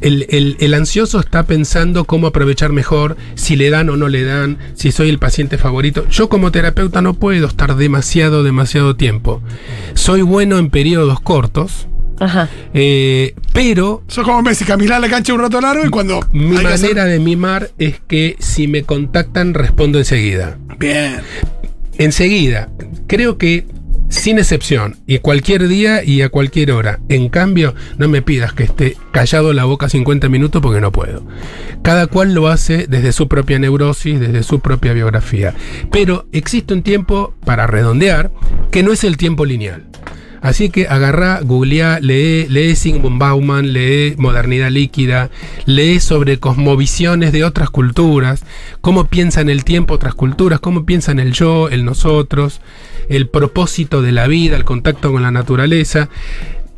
el, 0.00 0.26
el- 0.30 0.56
el 0.60 0.74
ansioso 0.74 1.20
está 1.20 1.44
pensando 1.44 2.04
cómo 2.04 2.26
aprovechar 2.28 2.72
mejor, 2.72 3.16
si 3.34 3.56
le 3.56 3.70
dan 3.70 3.88
o 3.90 3.96
no 3.96 4.08
le 4.08 4.24
dan, 4.24 4.58
si 4.74 4.92
soy 4.92 5.08
el 5.08 5.18
paciente 5.18 5.58
favorito. 5.58 6.06
Yo 6.08 6.28
como 6.28 6.50
terapeuta 6.52 7.00
no 7.02 7.14
puedo 7.14 7.46
estar 7.46 7.76
demasiado, 7.76 8.42
demasiado 8.42 8.96
tiempo. 8.96 9.42
Soy 9.94 10.22
bueno 10.22 10.58
en 10.58 10.70
periodos 10.70 11.20
cortos, 11.20 11.86
Ajá. 12.18 12.48
eh, 12.74 13.34
pero 13.52 14.02
Sos 14.08 14.24
como 14.24 14.42
Messi, 14.42 14.64
caminar 14.64 15.00
la 15.00 15.08
cancha 15.08 15.34
un 15.34 15.40
rato 15.40 15.60
largo 15.60 15.84
y 15.84 15.90
cuando. 15.90 16.20
mi 16.32 16.56
hacer- 16.56 16.64
manera 16.64 17.04
de 17.04 17.18
mimar 17.18 17.70
es 17.78 18.00
que 18.06 18.36
si 18.38 18.68
me 18.68 18.82
contactan 18.84 19.54
respondo 19.54 19.98
enseguida. 19.98 20.56
Bien. 20.78 21.20
Enseguida, 21.98 22.70
creo 23.06 23.36
que 23.36 23.66
sin 24.10 24.38
excepción, 24.38 24.96
y 25.06 25.18
cualquier 25.18 25.66
día 25.68 26.04
y 26.04 26.20
a 26.20 26.28
cualquier 26.28 26.72
hora. 26.72 27.00
En 27.08 27.30
cambio, 27.30 27.74
no 27.96 28.08
me 28.08 28.20
pidas 28.20 28.52
que 28.52 28.64
esté 28.64 28.96
callado 29.12 29.52
la 29.52 29.64
boca 29.64 29.88
50 29.88 30.28
minutos 30.28 30.60
porque 30.60 30.80
no 30.80 30.92
puedo. 30.92 31.24
Cada 31.82 32.06
cual 32.08 32.34
lo 32.34 32.48
hace 32.48 32.86
desde 32.86 33.12
su 33.12 33.28
propia 33.28 33.58
neurosis, 33.58 34.20
desde 34.20 34.42
su 34.42 34.60
propia 34.60 34.92
biografía. 34.92 35.54
Pero 35.90 36.26
existe 36.32 36.74
un 36.74 36.82
tiempo, 36.82 37.34
para 37.44 37.66
redondear, 37.66 38.30
que 38.70 38.82
no 38.82 38.92
es 38.92 39.04
el 39.04 39.16
tiempo 39.16 39.46
lineal. 39.46 39.86
Así 40.42 40.70
que 40.70 40.88
agarrá, 40.88 41.40
googleá, 41.42 42.00
lee, 42.00 42.46
lee 42.48 42.74
Sigmund 42.74 43.18
Bauman, 43.18 43.72
lee 43.72 44.14
Modernidad 44.16 44.70
Líquida, 44.70 45.30
lee 45.66 46.00
sobre 46.00 46.38
cosmovisiones 46.38 47.32
de 47.32 47.44
otras 47.44 47.68
culturas, 47.68 48.44
cómo 48.80 49.06
piensan 49.06 49.50
el 49.50 49.64
tiempo 49.64 49.94
otras 49.94 50.14
culturas, 50.14 50.60
cómo 50.60 50.86
piensan 50.86 51.18
el 51.18 51.32
yo, 51.32 51.68
el 51.68 51.84
nosotros, 51.84 52.60
el 53.08 53.28
propósito 53.28 54.00
de 54.00 54.12
la 54.12 54.26
vida, 54.28 54.56
el 54.56 54.64
contacto 54.64 55.12
con 55.12 55.22
la 55.22 55.30
naturaleza. 55.30 56.08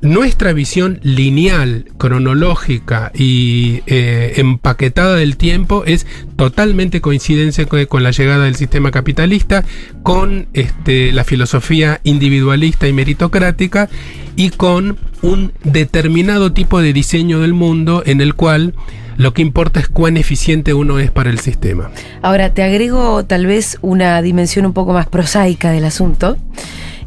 Nuestra 0.02 0.52
visión 0.52 0.98
lineal, 1.04 1.84
cronológica 1.96 3.12
y 3.14 3.82
eh, 3.86 4.32
empaquetada 4.38 5.14
del 5.14 5.36
tiempo 5.36 5.84
es 5.86 6.08
totalmente 6.34 7.00
coincidencia 7.00 7.66
con, 7.66 8.02
la 8.02 8.10
llegada 8.10 8.46
del 8.46 8.56
sistema 8.56 8.90
capitalista, 8.90 9.64
con 10.02 10.48
este, 10.54 11.12
la 11.12 11.22
filosofía 11.22 12.00
individualista 12.02 12.88
y 12.88 12.92
meritocrática 12.92 13.88
y 14.34 14.50
con 14.50 14.98
un 15.22 15.52
determinado 15.62 16.52
tipo 16.52 16.82
de 16.82 16.92
diseño 16.92 17.38
del 17.38 17.52
mundo 17.52 18.02
en 18.04 18.20
el 18.20 18.34
cual 18.34 18.74
lo 19.16 19.32
que 19.32 19.42
importa 19.42 19.78
es 19.78 19.88
cuán 19.88 20.16
eficiente 20.16 20.74
uno 20.74 20.98
es 20.98 21.12
para 21.12 21.30
el 21.30 21.38
sistema. 21.38 21.92
Ahora, 22.22 22.52
te 22.52 22.64
agrego 22.64 23.24
tal 23.24 23.46
vez 23.46 23.78
una 23.82 24.20
dimensión 24.20 24.66
un 24.66 24.72
poco 24.72 24.92
más 24.94 25.06
prosaica 25.06 25.70
del 25.70 25.84
asunto. 25.84 26.38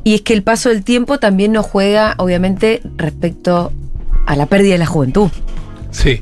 Y 0.06 0.14
es 0.14 0.22
que 0.22 0.34
el 0.34 0.44
paso 0.44 0.70
del 0.70 0.84
tiempo 0.84 1.18
también 1.18 1.52
nos 1.52 1.66
juega, 1.66 2.14
obviamente, 2.20 2.82
respecto 2.96 3.74
a 4.28 4.36
la 4.36 4.46
pérdida 4.46 4.74
de 4.74 4.78
la 4.80 4.86
juventud. 4.86 5.30
Sí. 5.90 6.22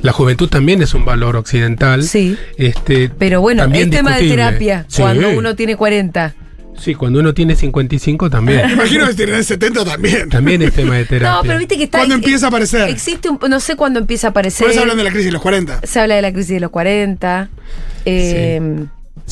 La 0.00 0.12
juventud 0.12 0.48
también 0.48 0.80
es 0.80 0.94
un 0.94 1.04
valor 1.04 1.34
occidental. 1.36 2.04
Sí. 2.04 2.36
Este, 2.56 3.08
Pero 3.08 3.40
bueno, 3.40 3.64
también 3.64 3.86
es 3.92 3.96
tema 3.96 4.16
de 4.16 4.28
terapia. 4.28 4.84
Sí. 4.88 5.02
Cuando 5.02 5.28
uno 5.30 5.56
tiene 5.56 5.74
40. 5.76 6.34
Sí, 6.78 6.94
cuando 6.94 7.18
uno 7.20 7.34
tiene 7.34 7.56
55 7.56 8.26
Me 8.26 8.30
también. 8.30 8.70
imagino 8.70 9.06
que 9.08 9.14
tener 9.14 9.42
70 9.42 9.84
también. 9.84 10.28
también 10.28 10.62
es 10.62 10.72
tema 10.72 10.94
de 10.96 11.04
terapia. 11.06 11.36
No, 11.36 11.42
pero 11.42 11.58
viste 11.58 11.76
que 11.76 11.84
está. 11.84 11.98
¿Cuándo 11.98 12.14
eh, 12.14 12.18
empieza 12.18 12.46
a 12.46 12.48
aparecer? 12.50 12.88
Existe 12.88 13.28
un. 13.28 13.40
No 13.48 13.58
sé 13.58 13.74
cuándo 13.74 13.98
empieza 13.98 14.28
a 14.28 14.30
aparecer. 14.30 14.66
Por 14.66 14.70
eso 14.72 14.82
hablan 14.82 14.98
de 14.98 15.02
la 15.04 15.10
crisis 15.10 15.26
de 15.26 15.32
los 15.32 15.42
40. 15.42 15.80
Se 15.84 15.98
habla 16.00 16.14
de 16.14 16.22
la 16.22 16.32
crisis 16.32 16.50
de 16.54 16.60
los 16.60 16.70
40. 16.70 17.48
eh, 18.04 18.60
Sí. 18.78 18.88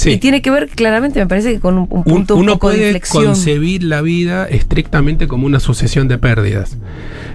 Y 0.07 0.17
tiene 0.19 0.43
que 0.43 0.51
ver 0.51 0.69
claramente, 0.69 1.21
me 1.21 1.27
parece, 1.27 1.53
que 1.55 1.61
con 1.61 1.75
un, 1.79 1.87
un 1.91 1.99
Un- 1.99 2.05
punto 2.05 2.35
un 2.35 2.43
uno 2.43 2.53
poco 2.55 2.71
de 2.71 2.77
puede 2.77 2.87
inflexión. 2.89 3.25
concebir 3.27 3.85
la 3.85 4.03
vida 4.03 4.47
estrictamente 4.47 5.29
como 5.29 5.47
una 5.47 5.61
sucesión 5.61 6.09
de 6.09 6.19
pérdidas. 6.19 6.77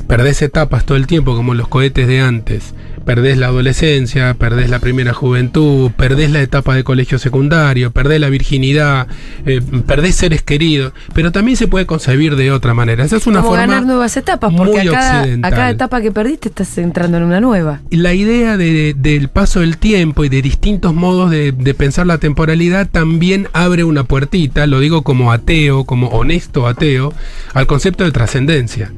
Perdés 0.07 0.41
etapas 0.41 0.85
todo 0.85 0.97
el 0.97 1.07
tiempo, 1.07 1.35
como 1.35 1.53
los 1.53 1.67
cohetes 1.67 2.07
de 2.07 2.19
antes. 2.19 2.73
Perdés 3.09 3.39
la 3.39 3.47
adolescencia, 3.47 4.35
perdés 4.35 4.69
la 4.69 4.77
primera 4.77 5.13
juventud, 5.15 5.89
perdés 5.97 6.29
la 6.29 6.41
etapa 6.43 6.75
de 6.75 6.83
colegio 6.83 7.17
secundario, 7.17 7.89
perdés 7.89 8.21
la 8.21 8.29
virginidad, 8.29 9.07
eh, 9.47 9.61
perdés 9.87 10.13
seres 10.13 10.43
queridos. 10.43 10.93
Pero 11.15 11.31
también 11.31 11.57
se 11.57 11.67
puede 11.67 11.87
concebir 11.87 12.35
de 12.35 12.51
otra 12.51 12.75
manera. 12.75 13.03
Esa 13.03 13.17
es 13.17 13.25
una 13.25 13.39
como 13.39 13.55
forma. 13.55 13.65
ganar 13.65 13.83
nuevas 13.87 14.15
etapas, 14.15 14.53
porque 14.55 14.73
muy 14.73 14.87
a 14.87 14.91
cada, 14.91 15.23
a 15.23 15.49
cada 15.49 15.69
etapa 15.71 16.01
que 16.01 16.11
perdiste 16.11 16.49
estás 16.49 16.77
entrando 16.77 17.17
en 17.17 17.23
una 17.23 17.39
nueva. 17.41 17.79
la 17.89 18.13
idea 18.13 18.57
de- 18.57 18.93
del 18.95 19.29
paso 19.29 19.61
del 19.61 19.77
tiempo 19.77 20.23
y 20.23 20.29
de 20.29 20.43
distintos 20.43 20.93
modos 20.93 21.31
de, 21.31 21.51
de 21.51 21.73
pensar 21.73 22.05
la 22.05 22.19
temporalidad 22.19 22.87
también 22.91 23.47
abre 23.53 23.83
una 23.85 24.03
puertita, 24.03 24.67
lo 24.67 24.79
digo 24.81 25.01
como 25.01 25.31
ateo, 25.31 25.83
como 25.83 26.09
honesto 26.09 26.67
ateo, 26.67 27.11
al 27.55 27.65
concepto 27.65 28.03
de 28.03 28.11
trascendencia. 28.11 28.91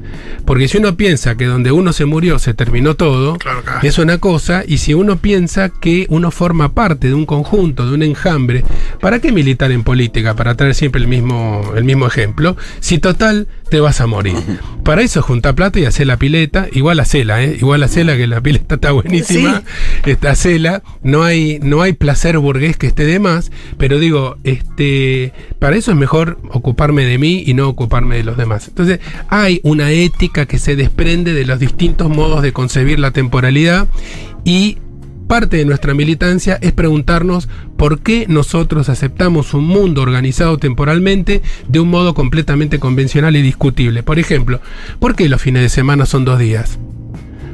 Porque 0.44 0.68
si 0.68 0.76
uno 0.76 0.96
piensa 0.98 1.34
que 1.36 1.46
donde 1.46 1.72
uno 1.72 1.94
se 1.94 2.04
murió 2.04 2.38
se 2.38 2.52
terminó 2.52 2.94
todo, 2.94 3.36
Claro, 3.38 3.62
claro. 3.62 3.78
es 3.82 3.98
una 4.02 4.18
cosa, 4.18 4.64
y 4.66 4.78
si 4.78 4.94
uno 4.94 5.16
piensa 5.16 5.68
que 5.68 6.06
uno 6.08 6.30
forma 6.30 6.74
parte 6.74 7.08
de 7.08 7.14
un 7.14 7.26
conjunto, 7.26 7.86
de 7.86 7.94
un 7.94 8.02
enjambre, 8.02 8.64
¿para 9.00 9.20
qué 9.20 9.32
militar 9.32 9.72
en 9.72 9.84
política? 9.84 10.34
Para 10.34 10.54
traer 10.54 10.74
siempre 10.74 11.00
el 11.00 11.08
mismo, 11.08 11.72
el 11.76 11.84
mismo 11.84 12.06
ejemplo, 12.06 12.56
si 12.80 12.98
total 12.98 13.48
te 13.70 13.80
vas 13.80 14.00
a 14.00 14.06
morir. 14.06 14.36
Para 14.84 15.02
eso 15.02 15.22
junta 15.22 15.54
plata 15.54 15.80
y 15.80 15.86
hacer 15.86 16.06
la 16.06 16.18
pileta, 16.18 16.66
igual 16.72 17.00
hacela, 17.00 17.42
¿eh? 17.42 17.56
igual 17.58 17.82
hacela 17.82 18.16
que 18.16 18.26
la 18.26 18.40
pileta 18.40 18.74
está 18.74 18.92
buenísima, 18.92 19.62
está 20.04 20.32
hacela, 20.32 20.82
no 21.02 21.22
hay, 21.22 21.58
no 21.62 21.82
hay 21.82 21.92
placer 21.94 22.38
burgués 22.38 22.76
que 22.76 22.88
esté 22.88 23.06
de 23.06 23.18
más, 23.18 23.50
pero 23.78 23.98
digo, 23.98 24.36
este, 24.44 25.32
para 25.58 25.76
eso 25.76 25.92
es 25.92 25.96
mejor 25.96 26.38
ocuparme 26.50 27.04
de 27.04 27.18
mí 27.18 27.42
y 27.46 27.54
no 27.54 27.68
ocuparme 27.68 28.16
de 28.16 28.24
los 28.24 28.36
demás. 28.36 28.68
Entonces, 28.68 29.00
hay 29.28 29.60
una 29.62 29.90
ética 29.90 30.46
que 30.46 30.58
se 30.58 30.76
desprende 30.76 31.32
de 31.32 31.46
los 31.46 31.58
distintos 31.58 32.08
modos 32.08 32.42
de 32.42 32.52
concebir 32.52 32.98
la 32.98 33.12
temporalidad 33.12 33.81
y 34.44 34.78
parte 35.28 35.56
de 35.56 35.64
nuestra 35.64 35.94
militancia 35.94 36.58
es 36.60 36.72
preguntarnos 36.72 37.48
por 37.78 38.00
qué 38.00 38.26
nosotros 38.28 38.88
aceptamos 38.88 39.54
un 39.54 39.64
mundo 39.64 40.02
organizado 40.02 40.58
temporalmente 40.58 41.40
de 41.68 41.80
un 41.80 41.88
modo 41.88 42.12
completamente 42.12 42.78
convencional 42.78 43.34
y 43.36 43.42
discutible. 43.42 44.02
Por 44.02 44.18
ejemplo, 44.18 44.60
¿por 45.00 45.14
qué 45.14 45.28
los 45.28 45.40
fines 45.40 45.62
de 45.62 45.68
semana 45.68 46.04
son 46.04 46.24
dos 46.24 46.38
días? 46.38 46.78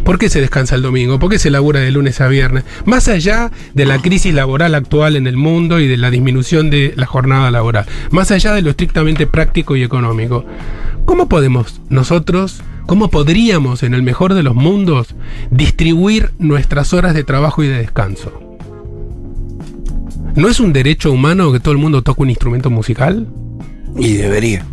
¿Por 0.05 0.19
qué 0.19 0.31
se 0.31 0.41
descansa 0.41 0.75
el 0.75 0.83
domingo? 0.83 1.19
¿Por 1.19 1.31
qué 1.31 1.39
se 1.39 1.51
labura 1.51 1.81
de 1.81 1.91
lunes 1.91 2.21
a 2.21 2.29
viernes? 2.29 2.65
Más 2.87 3.09
allá 3.09 3.53
de 3.75 3.85
la 3.85 3.99
crisis 3.99 4.33
laboral 4.33 4.75
actual 4.75 5.17
en 5.17 5.27
el 5.27 5.37
mundo 5.37 5.81
y 5.81 5.87
de 5.87 5.99
la 5.99 6.11
disminución 6.11 6.71
de 6.71 6.95
la 6.97 7.07
jornada 7.07 7.51
laboral, 7.51 7.85
más 8.11 8.31
allá 8.31 8.55
de 8.55 8.63
lo 8.63 8.71
estrictamente 8.71 9.27
práctico 9.27 9.77
y 9.77 9.83
económico, 9.83 10.47
¿cómo 11.05 11.29
podemos 11.29 11.81
nosotros, 11.91 12.63
cómo 12.89 13.09
podríamos 13.11 13.83
en 13.83 13.93
el 13.93 14.03
mejor 14.03 14.33
de 14.33 14.43
los 14.43 14.55
mundos 14.57 15.15
distribuir 15.51 16.31
nuestras 16.39 16.95
horas 16.95 17.13
de 17.15 17.23
trabajo 17.23 17.63
y 17.63 17.69
de 17.69 17.77
descanso? 17.79 18.33
¿No 20.35 20.49
es 20.49 20.59
un 20.59 20.73
derecho 20.73 21.13
humano 21.13 21.53
que 21.53 21.61
todo 21.61 21.73
el 21.73 21.79
mundo 21.79 22.03
toque 22.03 22.23
un 22.23 22.31
instrumento 22.31 22.71
musical? 22.71 23.29
Y 23.99 24.15
debería. 24.15 24.65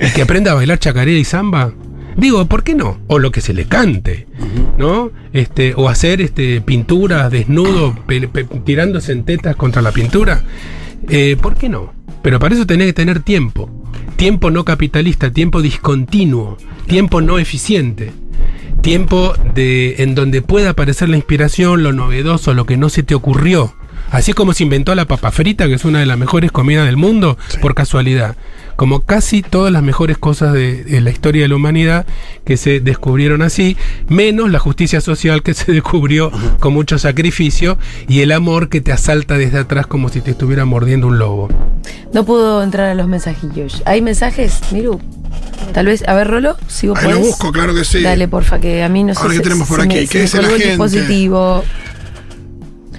¿Y 0.00 0.10
que 0.12 0.22
aprenda 0.22 0.52
a 0.52 0.54
bailar 0.54 0.78
chacarera 0.78 1.18
y 1.18 1.24
samba? 1.24 1.72
Digo, 2.16 2.46
¿por 2.46 2.62
qué 2.64 2.74
no? 2.74 2.98
O 3.08 3.18
lo 3.18 3.30
que 3.30 3.42
se 3.42 3.52
le 3.52 3.66
cante, 3.66 4.26
¿no? 4.78 5.10
Este, 5.34 5.74
o 5.76 5.88
hacer 5.90 6.22
este, 6.22 6.62
pinturas 6.62 7.30
desnudo, 7.30 7.94
pe- 8.06 8.28
pe- 8.28 8.44
tirándose 8.64 9.12
en 9.12 9.24
tetas 9.24 9.56
contra 9.56 9.82
la 9.82 9.92
pintura. 9.92 10.42
Eh, 11.10 11.36
¿Por 11.40 11.56
qué 11.56 11.68
no? 11.68 11.92
Pero 12.22 12.38
para 12.38 12.54
eso 12.54 12.66
tenés 12.66 12.86
que 12.86 12.92
tener 12.94 13.20
tiempo. 13.20 13.68
Tiempo 14.14 14.50
no 14.50 14.64
capitalista, 14.64 15.30
tiempo 15.30 15.60
discontinuo, 15.60 16.56
tiempo 16.86 17.20
no 17.20 17.38
eficiente. 17.38 18.12
Tiempo 18.80 19.34
de, 19.54 19.96
en 19.98 20.14
donde 20.14 20.42
pueda 20.42 20.70
aparecer 20.70 21.08
la 21.08 21.16
inspiración, 21.16 21.82
lo 21.82 21.92
novedoso, 21.92 22.54
lo 22.54 22.66
que 22.66 22.76
no 22.76 22.88
se 22.88 23.02
te 23.02 23.14
ocurrió. 23.14 23.74
Así 24.10 24.32
como 24.32 24.52
se 24.52 24.62
inventó 24.62 24.94
la 24.94 25.06
papa 25.06 25.32
frita, 25.32 25.66
que 25.66 25.74
es 25.74 25.84
una 25.84 25.98
de 25.98 26.06
las 26.06 26.18
mejores 26.18 26.52
comidas 26.52 26.86
del 26.86 26.96
mundo, 26.96 27.36
por 27.60 27.74
casualidad. 27.74 28.36
Como 28.76 29.00
casi 29.00 29.42
todas 29.42 29.72
las 29.72 29.82
mejores 29.82 30.18
cosas 30.18 30.52
de, 30.52 30.84
de 30.84 31.00
la 31.00 31.10
historia 31.10 31.42
de 31.42 31.48
la 31.48 31.56
humanidad 31.56 32.06
que 32.44 32.56
se 32.56 32.80
descubrieron 32.80 33.42
así, 33.42 33.76
menos 34.08 34.50
la 34.50 34.58
justicia 34.58 35.00
social 35.00 35.42
que 35.42 35.54
se 35.54 35.72
descubrió 35.72 36.30
con 36.60 36.72
mucho 36.74 36.98
sacrificio 36.98 37.78
y 38.06 38.20
el 38.20 38.32
amor 38.32 38.68
que 38.68 38.80
te 38.80 38.92
asalta 38.92 39.38
desde 39.38 39.58
atrás 39.58 39.86
como 39.86 40.08
si 40.10 40.20
te 40.20 40.32
estuviera 40.32 40.64
mordiendo 40.66 41.06
un 41.06 41.18
lobo. 41.18 41.48
No 42.12 42.24
puedo 42.24 42.62
entrar 42.62 42.90
a 42.90 42.94
los 42.94 43.08
mensajillos. 43.08 43.82
¿Hay 43.86 44.02
mensajes, 44.02 44.60
Miru? 44.72 45.00
Tal 45.72 45.86
vez, 45.86 46.06
a 46.06 46.14
ver, 46.14 46.28
Rolo, 46.28 46.56
si 46.68 46.86
vos 46.86 46.98
Ahí 46.98 47.04
lo 47.08 47.16
podés. 47.16 47.26
busco, 47.30 47.52
claro 47.52 47.74
que 47.74 47.84
sí. 47.84 48.02
Dale, 48.02 48.28
porfa, 48.28 48.58
que 48.60 48.82
a 48.82 48.88
mí 48.88 49.04
no 49.04 49.14
sé. 49.14 49.20
Ahora, 49.20 49.32
¿qué 49.32 49.36
se- 49.38 49.42
tenemos 49.42 49.68
por 49.68 49.80
se 49.80 49.86
aquí? 49.86 49.94
me- 49.96 50.00
¿Qué 50.06 50.06
se 50.06 50.18
me 50.18 50.22
dice 50.24 50.42
la 50.42 50.48
gente? 50.48 50.66
dispositivo. 50.68 51.64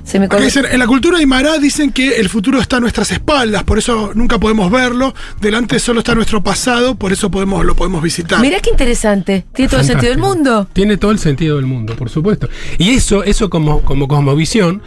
Se 0.07 0.19
me 0.19 0.25
Acá 0.27 0.37
colgó. 0.37 0.45
dicen, 0.45 0.65
en 0.71 0.79
la 0.79 0.87
cultura 0.87 1.17
aymara 1.17 1.57
dicen 1.57 1.91
que 1.91 2.15
el 2.15 2.29
futuro 2.29 2.61
está 2.61 2.77
a 2.77 2.79
nuestras 2.79 3.11
espaldas, 3.11 3.65
por 3.65 3.77
eso 3.77 4.11
nunca 4.15 4.39
podemos 4.39 4.71
verlo. 4.71 5.13
Delante 5.41 5.79
solo 5.79 5.99
está 5.99 6.15
nuestro 6.15 6.41
pasado, 6.41 6.95
por 6.95 7.11
eso 7.11 7.29
podemos, 7.29 7.65
lo 7.65 7.75
podemos 7.75 8.01
visitar. 8.01 8.39
Mirá 8.39 8.61
qué 8.61 8.69
interesante. 8.69 9.45
Tiene 9.53 9.69
todo 9.69 9.81
el 9.81 9.85
sentido 9.85 10.11
del 10.11 10.19
mundo. 10.21 10.67
Tiene 10.73 10.95
todo 10.95 11.11
el 11.11 11.19
sentido 11.19 11.57
del 11.57 11.65
mundo, 11.65 11.97
por 11.97 12.09
supuesto. 12.09 12.47
Y 12.77 12.91
eso, 12.91 13.25
eso 13.25 13.49
como, 13.49 13.81
como 13.81 14.07
cosmovisión, 14.07 14.81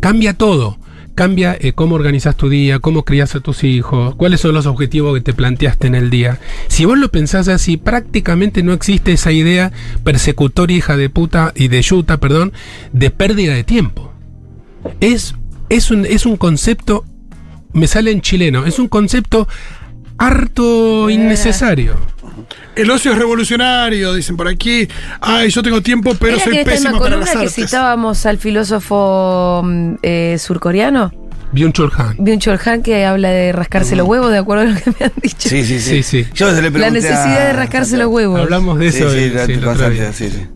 cambia 0.00 0.34
todo. 0.34 0.76
Cambia 1.14 1.56
eh, 1.58 1.72
cómo 1.72 1.94
organizas 1.94 2.36
tu 2.36 2.50
día, 2.50 2.78
cómo 2.78 3.06
crías 3.06 3.34
a 3.34 3.40
tus 3.40 3.64
hijos, 3.64 4.14
cuáles 4.16 4.42
son 4.42 4.52
los 4.52 4.66
objetivos 4.66 5.14
que 5.14 5.22
te 5.22 5.32
planteaste 5.32 5.86
en 5.86 5.94
el 5.94 6.10
día. 6.10 6.38
Si 6.68 6.84
vos 6.84 6.98
lo 6.98 7.10
pensás 7.10 7.48
así, 7.48 7.78
prácticamente 7.78 8.62
no 8.62 8.74
existe 8.74 9.12
esa 9.12 9.32
idea 9.32 9.72
persecutoria, 10.04 10.76
hija 10.76 10.98
de 10.98 11.08
puta 11.08 11.54
y 11.56 11.68
de 11.68 11.80
yuta, 11.80 12.18
perdón, 12.18 12.52
de 12.92 13.10
pérdida 13.10 13.54
de 13.54 13.64
tiempo. 13.64 14.12
Es, 15.00 15.34
es, 15.68 15.90
un, 15.90 16.04
es 16.06 16.26
un 16.26 16.36
concepto, 16.36 17.04
me 17.72 17.86
sale 17.86 18.10
en 18.10 18.20
chileno, 18.20 18.64
es 18.66 18.78
un 18.78 18.88
concepto 18.88 19.48
harto 20.18 21.10
innecesario. 21.10 21.94
El 22.74 22.90
ocio 22.90 23.12
es 23.12 23.18
revolucionario, 23.18 24.12
dicen 24.14 24.36
por 24.36 24.48
aquí. 24.48 24.88
Ay, 25.20 25.50
yo 25.50 25.62
tengo 25.62 25.80
tiempo, 25.82 26.14
pero 26.18 26.36
¿Era 26.36 26.44
soy 26.44 26.52
que 26.58 26.64
pésimo 26.64 26.92
para 26.98 26.98
columna 27.04 27.24
las 27.26 27.32
que 27.34 27.38
artes. 27.38 27.54
citábamos 27.54 28.26
al 28.26 28.38
filósofo 28.38 29.62
mm, 29.64 29.94
eh, 30.02 30.36
surcoreano? 30.38 31.12
Byung-Chul 31.52 31.90
Han. 31.96 32.16
Byung-Chul 32.18 32.58
Han, 32.66 32.82
que 32.82 33.06
habla 33.06 33.30
de 33.30 33.52
rascarse 33.52 33.96
los 33.96 34.06
huevos, 34.06 34.30
de 34.30 34.38
acuerdo 34.38 34.64
a 34.64 34.66
lo 34.66 34.74
que 34.80 34.90
me 34.90 35.06
han 35.06 35.12
dicho. 35.22 35.48
Sí, 35.48 35.64
sí, 35.64 35.80
Sí, 35.80 36.02
sí. 36.02 36.24
sí. 36.24 36.30
Yo 36.34 36.48
se 36.50 36.56
le 36.56 36.62
La 36.62 36.70
pregunté 36.72 36.90
necesidad 37.00 37.38
a- 37.42 37.46
de 37.46 37.52
rascarse 37.54 37.96
los 37.96 38.08
huevos. 38.08 38.40
Hablamos 38.40 38.78
de 38.78 38.92
Sí, 38.92 38.98
eso 38.98 39.10
sí, 39.10 39.18
el- 39.18 39.34
la- 39.34 39.46
sí, 39.46 39.90
día. 39.94 40.12
sí, 40.12 40.30
sí. 40.30 40.46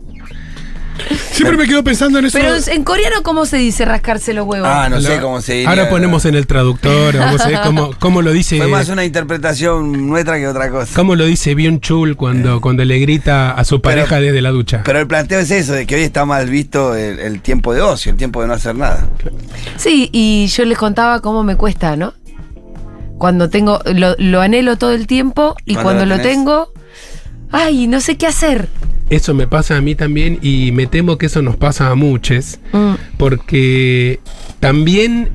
Siempre 1.32 1.56
me 1.56 1.66
quedo 1.66 1.82
pensando 1.82 2.18
en 2.18 2.26
eso. 2.26 2.38
Pero 2.38 2.54
en 2.66 2.84
coreano, 2.84 3.22
¿cómo 3.22 3.46
se 3.46 3.56
dice 3.56 3.84
rascarse 3.84 4.34
los 4.34 4.46
huevos? 4.46 4.68
Ah, 4.70 4.88
no 4.90 5.00
sé 5.00 5.16
La- 5.16 5.20
cómo 5.22 5.40
se 5.40 5.54
diría. 5.54 5.70
Ahora 5.70 5.88
ponemos 5.88 6.24
en 6.26 6.34
el 6.34 6.46
traductor, 6.46 7.16
vamos 7.16 7.40
a 7.40 7.48
ver 7.48 7.60
cómo, 7.64 7.90
cómo 7.98 8.22
lo 8.22 8.32
dice. 8.32 8.58
Fue 8.58 8.66
más 8.68 8.88
una 8.88 9.04
interpretación 9.04 10.06
nuestra 10.08 10.38
que 10.38 10.46
otra 10.46 10.70
cosa. 10.70 10.92
¿Cómo 10.94 11.14
lo 11.16 11.24
dice 11.24 11.54
Byung 11.54 11.80
Chul 11.80 12.16
cuando, 12.16 12.60
cuando 12.60 12.84
le 12.84 12.98
grita 12.98 13.52
a 13.52 13.64
su 13.64 13.80
pareja 13.80 14.08
Pero- 14.16 14.22
desde 14.26 14.42
la 14.42 14.50
ducha? 14.50 14.82
Pero 14.84 14.98
el 14.98 15.06
planteo 15.06 15.40
es 15.40 15.50
eso, 15.50 15.72
de 15.72 15.86
que 15.86 15.94
hoy 15.94 16.02
está 16.02 16.24
mal 16.24 16.48
visto 16.50 16.94
el, 16.94 17.18
el 17.18 17.40
tiempo 17.40 17.72
de 17.74 17.80
ocio, 17.82 18.10
el 18.12 18.18
tiempo 18.18 18.42
de 18.42 18.48
no 18.48 18.54
hacer 18.54 18.74
nada. 18.74 19.08
Sí, 19.76 20.08
y 20.12 20.46
yo 20.48 20.64
les 20.64 20.76
contaba 20.78 21.20
cómo 21.20 21.42
me 21.44 21.56
cuesta, 21.56 21.96
¿no? 21.96 22.12
Cuando 23.18 23.50
tengo, 23.50 23.80
lo, 23.84 24.14
lo 24.18 24.40
anhelo 24.40 24.76
todo 24.76 24.92
el 24.92 25.06
tiempo 25.06 25.54
y 25.66 25.74
Cuando 25.74 25.82
cuando 25.84 26.06
lo 26.06 26.16
lo 26.16 26.22
tenés. 26.22 26.36
tengo, 26.38 26.72
ay, 27.52 27.86
no 27.86 28.00
sé 28.00 28.16
qué 28.16 28.26
hacer. 28.26 28.68
Eso 29.10 29.34
me 29.34 29.46
pasa 29.48 29.76
a 29.76 29.80
mí 29.80 29.94
también 29.96 30.38
y 30.40 30.70
me 30.72 30.86
temo 30.86 31.18
que 31.18 31.26
eso 31.26 31.42
nos 31.42 31.56
pasa 31.56 31.90
a 31.90 31.94
muchos, 31.96 32.58
Mm. 32.72 32.94
porque 33.18 34.20
también, 34.60 35.30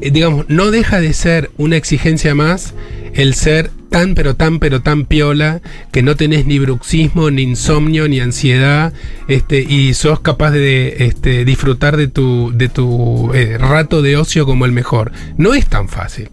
eh, 0.00 0.10
digamos, 0.10 0.44
no 0.48 0.70
deja 0.70 1.00
de 1.00 1.12
ser 1.12 1.50
una 1.56 1.76
exigencia 1.76 2.34
más 2.34 2.74
el 3.14 3.34
ser 3.34 3.70
tan 3.90 4.14
pero 4.14 4.36
tan 4.36 4.60
pero 4.60 4.82
tan 4.82 5.04
piola 5.04 5.60
que 5.90 6.02
no 6.02 6.14
tenés 6.14 6.46
ni 6.46 6.58
bruxismo, 6.60 7.30
ni 7.30 7.42
insomnio, 7.42 8.06
ni 8.06 8.20
ansiedad, 8.20 8.92
este, 9.26 9.60
y 9.62 9.94
sos 9.94 10.20
capaz 10.20 10.50
de 10.52 10.96
este, 11.06 11.44
disfrutar 11.44 11.96
de 11.96 12.06
tu, 12.06 12.52
de 12.54 12.68
tu 12.68 13.32
eh, 13.34 13.56
rato 13.58 14.00
de 14.02 14.16
ocio 14.16 14.46
como 14.46 14.64
el 14.66 14.72
mejor. 14.72 15.10
No 15.38 15.54
es 15.54 15.66
tan 15.66 15.88
fácil. 15.88 16.28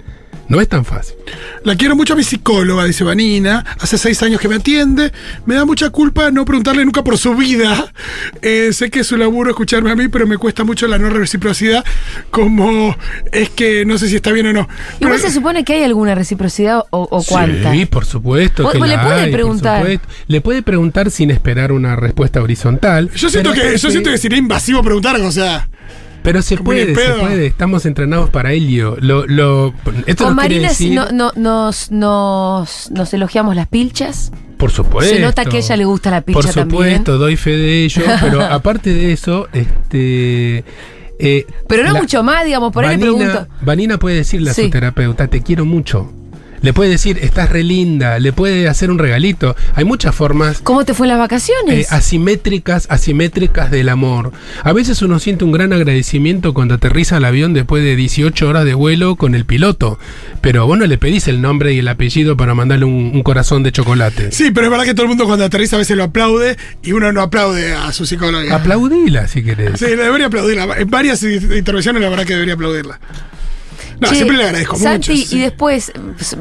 No 0.49 0.61
es 0.61 0.69
tan 0.69 0.85
fácil. 0.85 1.15
La 1.63 1.75
quiero 1.75 1.95
mucho 1.95 2.13
a 2.13 2.15
mi 2.15 2.23
psicóloga, 2.23 2.85
dice 2.85 3.03
Vanina. 3.03 3.65
Hace 3.79 3.97
seis 3.97 4.21
años 4.23 4.39
que 4.39 4.47
me 4.47 4.55
atiende. 4.55 5.11
Me 5.45 5.55
da 5.55 5.65
mucha 5.65 5.89
culpa 5.89 6.31
no 6.31 6.45
preguntarle 6.45 6.85
nunca 6.85 7.03
por 7.03 7.17
su 7.17 7.35
vida. 7.35 7.91
Eh, 8.41 8.69
sé 8.71 8.89
que 8.89 9.01
es 9.01 9.07
su 9.07 9.17
laburo 9.17 9.49
escucharme 9.49 9.91
a 9.91 9.95
mí, 9.95 10.07
pero 10.07 10.25
me 10.25 10.37
cuesta 10.37 10.63
mucho 10.63 10.87
la 10.87 10.97
no 10.97 11.09
reciprocidad. 11.09 11.83
Como 12.31 12.95
es 13.31 13.49
que 13.49 13.85
no 13.85 13.97
sé 13.97 14.07
si 14.07 14.15
está 14.15 14.31
bien 14.31 14.47
o 14.47 14.53
no. 14.53 14.67
Igual 14.99 15.17
Pero- 15.17 15.27
se 15.27 15.31
supone 15.31 15.63
que 15.65 15.73
hay 15.73 15.83
alguna 15.83 16.15
reciprocidad 16.15 16.79
o, 16.91 17.07
o 17.11 17.23
cuánta. 17.23 17.71
Sí, 17.73 17.85
por 17.85 18.05
supuesto. 18.05 18.63
Vos- 18.63 18.71
que 18.71 18.77
vos 18.79 18.87
le 18.87 18.95
la 18.95 19.03
puede 19.03 19.21
hay, 19.23 19.31
preguntar. 19.31 19.85
Le 20.27 20.41
puede 20.41 20.61
preguntar 20.61 21.11
sin 21.11 21.31
esperar 21.31 21.71
una 21.71 21.95
respuesta 21.95 22.41
horizontal. 22.41 23.11
yo 23.15 23.29
siento 23.29 23.51
que, 23.51 23.57
yo 23.59 23.63
aparte- 23.67 23.91
siento 23.91 24.11
que 24.11 24.17
sería 24.17 24.37
invasivo 24.37 24.81
preguntar, 24.81 25.19
o 25.21 25.31
sea. 25.31 25.67
Pero 26.27 26.41
se 26.41 26.57
puede, 26.57 26.93
se 26.93 27.13
puede. 27.21 27.45
Estamos 27.45 27.85
entrenados 27.85 28.29
para 28.29 28.51
ello. 28.51 28.97
Lo, 28.99 29.25
lo, 29.25 29.73
esto 30.05 30.25
Con 30.25 30.35
Marina 30.35 30.67
decir, 30.67 30.93
no, 30.93 31.09
no- 31.11 31.31
nos, 31.37 31.89
nos, 31.89 32.91
nos 32.91 33.13
elogiamos 33.13 33.55
las 33.55 33.67
pilchas. 33.69 34.31
por 34.57 34.69
supuesto. 34.71 35.15
Se 35.15 35.21
nota 35.21 35.45
que 35.45 35.55
a 35.55 35.59
ella 35.61 35.77
le 35.77 35.85
gusta 35.85 36.11
la 36.11 36.19
pilcha 36.21 36.41
Por 36.41 36.51
supuesto, 36.51 37.17
doy 37.17 37.37
fe 37.37 37.51
de 37.51 37.85
ello. 37.85 38.01
Pero 38.19 38.41
aparte 38.51 38.93
de 38.93 39.13
eso, 39.13 39.47
este. 39.53 40.65
eh, 41.19 41.47
Pero 41.69 41.83
no 41.83 41.93
la- 41.93 42.01
mucho 42.01 42.21
más, 42.23 42.43
digamos, 42.43 42.73
por 42.73 42.83
ahí 42.83 42.97
le 42.97 43.05
Vanina, 43.09 43.25
pregunto. 43.31 43.53
Vanina 43.61 43.97
puede 43.97 44.17
decirle 44.17 44.51
a 44.51 44.53
Sí. 44.53 44.63
su 44.65 44.69
terapeuta, 44.69 45.27
te 45.27 45.41
quiero 45.41 45.63
mucho. 45.65 46.11
Le 46.61 46.73
puede 46.73 46.89
decir, 46.89 47.19
estás 47.21 47.49
re 47.49 47.63
linda, 47.63 48.19
le 48.19 48.33
puede 48.33 48.67
hacer 48.67 48.89
un 48.91 48.97
regalito. 48.99 49.55
Hay 49.75 49.85
muchas 49.85 50.15
formas 50.15 50.59
¿Cómo 50.63 50.85
te 50.85 50.93
fue 50.93 51.07
las 51.07 51.17
eh, 51.17 51.19
vacaciones? 51.19 51.91
asimétricas, 51.91 52.87
asimétricas 52.89 53.69
del 53.71 53.89
amor. 53.89 54.31
A 54.63 54.73
veces 54.73 55.01
uno 55.01 55.19
siente 55.19 55.43
un 55.43 55.51
gran 55.51 55.73
agradecimiento 55.73 56.53
cuando 56.53 56.75
aterriza 56.75 57.17
el 57.17 57.25
avión 57.25 57.53
después 57.53 57.83
de 57.83 57.95
18 57.95 58.47
horas 58.47 58.65
de 58.65 58.73
vuelo 58.73 59.15
con 59.15 59.35
el 59.35 59.45
piloto. 59.45 59.99
Pero 60.41 60.65
vos 60.65 60.77
no 60.77 60.85
le 60.85 60.97
pedís 60.97 61.27
el 61.27 61.41
nombre 61.41 61.73
y 61.73 61.79
el 61.79 61.87
apellido 61.87 62.37
para 62.37 62.53
mandarle 62.55 62.85
un, 62.85 63.11
un 63.13 63.23
corazón 63.23 63.63
de 63.63 63.71
chocolate. 63.71 64.31
Sí, 64.31 64.51
pero 64.51 64.65
es 64.67 64.71
verdad 64.71 64.85
que 64.85 64.93
todo 64.93 65.03
el 65.03 65.09
mundo 65.09 65.25
cuando 65.25 65.45
aterriza 65.45 65.75
a 65.75 65.79
veces 65.79 65.95
lo 65.95 66.03
aplaude 66.03 66.57
y 66.83 66.91
uno 66.91 67.11
no 67.11 67.21
aplaude 67.21 67.73
a 67.73 67.91
su 67.93 68.05
psicóloga. 68.05 68.55
Aplaudila 68.55 69.27
si 69.27 69.43
querés. 69.43 69.79
Sí, 69.79 69.85
debería 69.85 70.27
aplaudirla. 70.27 70.77
En 70.77 70.89
varias 70.89 71.21
intervenciones 71.23 72.01
la 72.01 72.09
verdad 72.09 72.25
que 72.25 72.33
debería 72.33 72.55
aplaudirla. 72.55 72.99
No, 73.99 74.07
Che, 74.09 74.15
siempre 74.15 74.37
le 74.37 74.43
agradezco 74.43 74.75
Santi, 74.77 75.11
mucho. 75.11 75.27
sí. 75.27 75.35
y 75.37 75.39
después, 75.39 75.91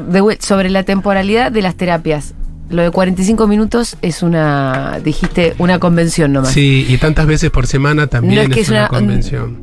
de 0.09 0.37
sobre 0.41 0.69
la 0.69 0.83
temporalidad 0.83 1.51
de 1.51 1.61
las 1.61 1.75
terapias. 1.75 2.33
Lo 2.69 2.81
de 2.83 2.91
45 2.91 3.47
minutos 3.47 3.95
es 4.01 4.21
una, 4.23 4.99
dijiste, 5.03 5.55
una 5.57 5.79
convención 5.79 6.33
nomás. 6.33 6.51
Sí, 6.51 6.85
y 6.89 6.97
tantas 6.97 7.25
veces 7.25 7.49
por 7.49 7.65
semana 7.65 8.07
también 8.07 8.35
No 8.35 8.41
es 8.41 8.49
que 8.49 8.59
es, 8.59 8.67
es 8.67 8.71
una, 8.71 8.79
una- 8.81 8.99
convención. 8.99 9.61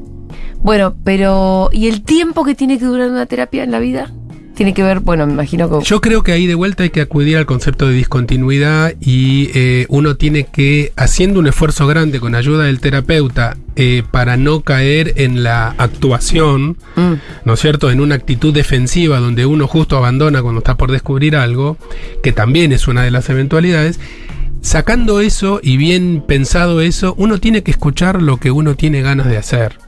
Bueno, 0.62 0.94
pero 1.04 1.68
¿y 1.72 1.88
el 1.88 2.02
tiempo 2.02 2.42
que 2.44 2.54
tiene 2.54 2.78
que 2.78 2.86
durar 2.86 3.10
una 3.10 3.26
terapia 3.26 3.62
en 3.62 3.70
la 3.70 3.78
vida? 3.78 4.10
Tiene 4.54 4.72
que 4.72 4.82
ver, 4.84 5.00
bueno, 5.00 5.26
me 5.26 5.32
imagino 5.32 5.68
que... 5.68 5.84
Yo 5.84 6.00
creo 6.00 6.22
que 6.22 6.30
ahí 6.32 6.46
de 6.46 6.54
vuelta 6.54 6.84
hay 6.84 6.90
que 6.90 7.00
acudir 7.00 7.36
al 7.36 7.46
concepto 7.46 7.88
de 7.88 7.94
discontinuidad 7.94 8.94
y 9.00 9.50
eh, 9.54 9.86
uno 9.88 10.16
tiene 10.16 10.44
que, 10.44 10.92
haciendo 10.96 11.40
un 11.40 11.48
esfuerzo 11.48 11.86
grande 11.88 12.20
con 12.20 12.36
ayuda 12.36 12.64
del 12.64 12.78
terapeuta 12.78 13.56
eh, 13.74 14.04
para 14.10 14.36
no 14.36 14.60
caer 14.60 15.14
en 15.16 15.42
la 15.42 15.74
actuación, 15.78 16.76
Mm. 16.96 17.14
¿no 17.44 17.54
es 17.54 17.60
cierto?, 17.60 17.90
en 17.90 18.00
una 18.00 18.14
actitud 18.14 18.54
defensiva 18.54 19.18
donde 19.18 19.46
uno 19.46 19.66
justo 19.66 19.96
abandona 19.96 20.42
cuando 20.42 20.58
está 20.58 20.76
por 20.76 20.92
descubrir 20.92 21.34
algo, 21.36 21.76
que 22.22 22.32
también 22.32 22.72
es 22.72 22.86
una 22.86 23.02
de 23.02 23.10
las 23.10 23.28
eventualidades. 23.30 23.98
Sacando 24.60 25.20
eso 25.20 25.60
y 25.62 25.76
bien 25.76 26.22
pensado 26.26 26.80
eso, 26.80 27.14
uno 27.18 27.38
tiene 27.38 27.62
que 27.62 27.72
escuchar 27.72 28.22
lo 28.22 28.38
que 28.38 28.50
uno 28.50 28.76
tiene 28.76 29.02
ganas 29.02 29.26
de 29.26 29.36
hacer. 29.36 29.78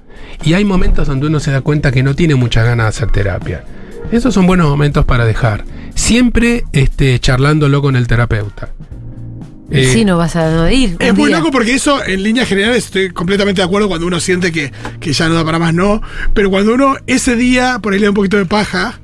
Y 0.44 0.54
hay 0.54 0.64
momentos 0.64 1.06
donde 1.06 1.28
uno 1.28 1.40
se 1.40 1.50
da 1.50 1.60
cuenta 1.62 1.92
que 1.92 2.02
no 2.02 2.14
tiene 2.14 2.34
muchas 2.34 2.66
ganas 2.66 2.84
de 2.84 2.88
hacer 2.88 3.10
terapia. 3.10 3.64
Esos 4.12 4.34
son 4.34 4.46
buenos 4.46 4.68
momentos 4.68 5.04
para 5.04 5.24
dejar. 5.24 5.64
Siempre 5.94 6.64
este, 6.72 7.18
charlándolo 7.18 7.82
con 7.82 7.96
el 7.96 8.06
terapeuta. 8.06 8.70
Eh, 9.70 9.90
sí, 9.92 10.04
no 10.04 10.16
vas 10.16 10.36
a 10.36 10.72
ir. 10.72 10.96
Es 11.00 11.14
muy 11.14 11.28
día. 11.28 11.38
loco 11.38 11.50
porque 11.50 11.74
eso, 11.74 12.04
en 12.04 12.22
líneas 12.22 12.48
generales, 12.48 12.84
estoy 12.84 13.10
completamente 13.10 13.60
de 13.60 13.66
acuerdo 13.66 13.88
cuando 13.88 14.06
uno 14.06 14.20
siente 14.20 14.52
que, 14.52 14.72
que 15.00 15.12
ya 15.12 15.28
no 15.28 15.34
da 15.34 15.44
para 15.44 15.58
más, 15.58 15.74
no. 15.74 16.00
Pero 16.34 16.50
cuando 16.50 16.74
uno 16.74 16.96
ese 17.06 17.34
día, 17.34 17.80
por 17.82 17.92
ahí 17.92 17.98
le 17.98 18.04
da 18.04 18.10
un 18.10 18.14
poquito 18.14 18.36
de 18.36 18.46
paja, 18.46 19.00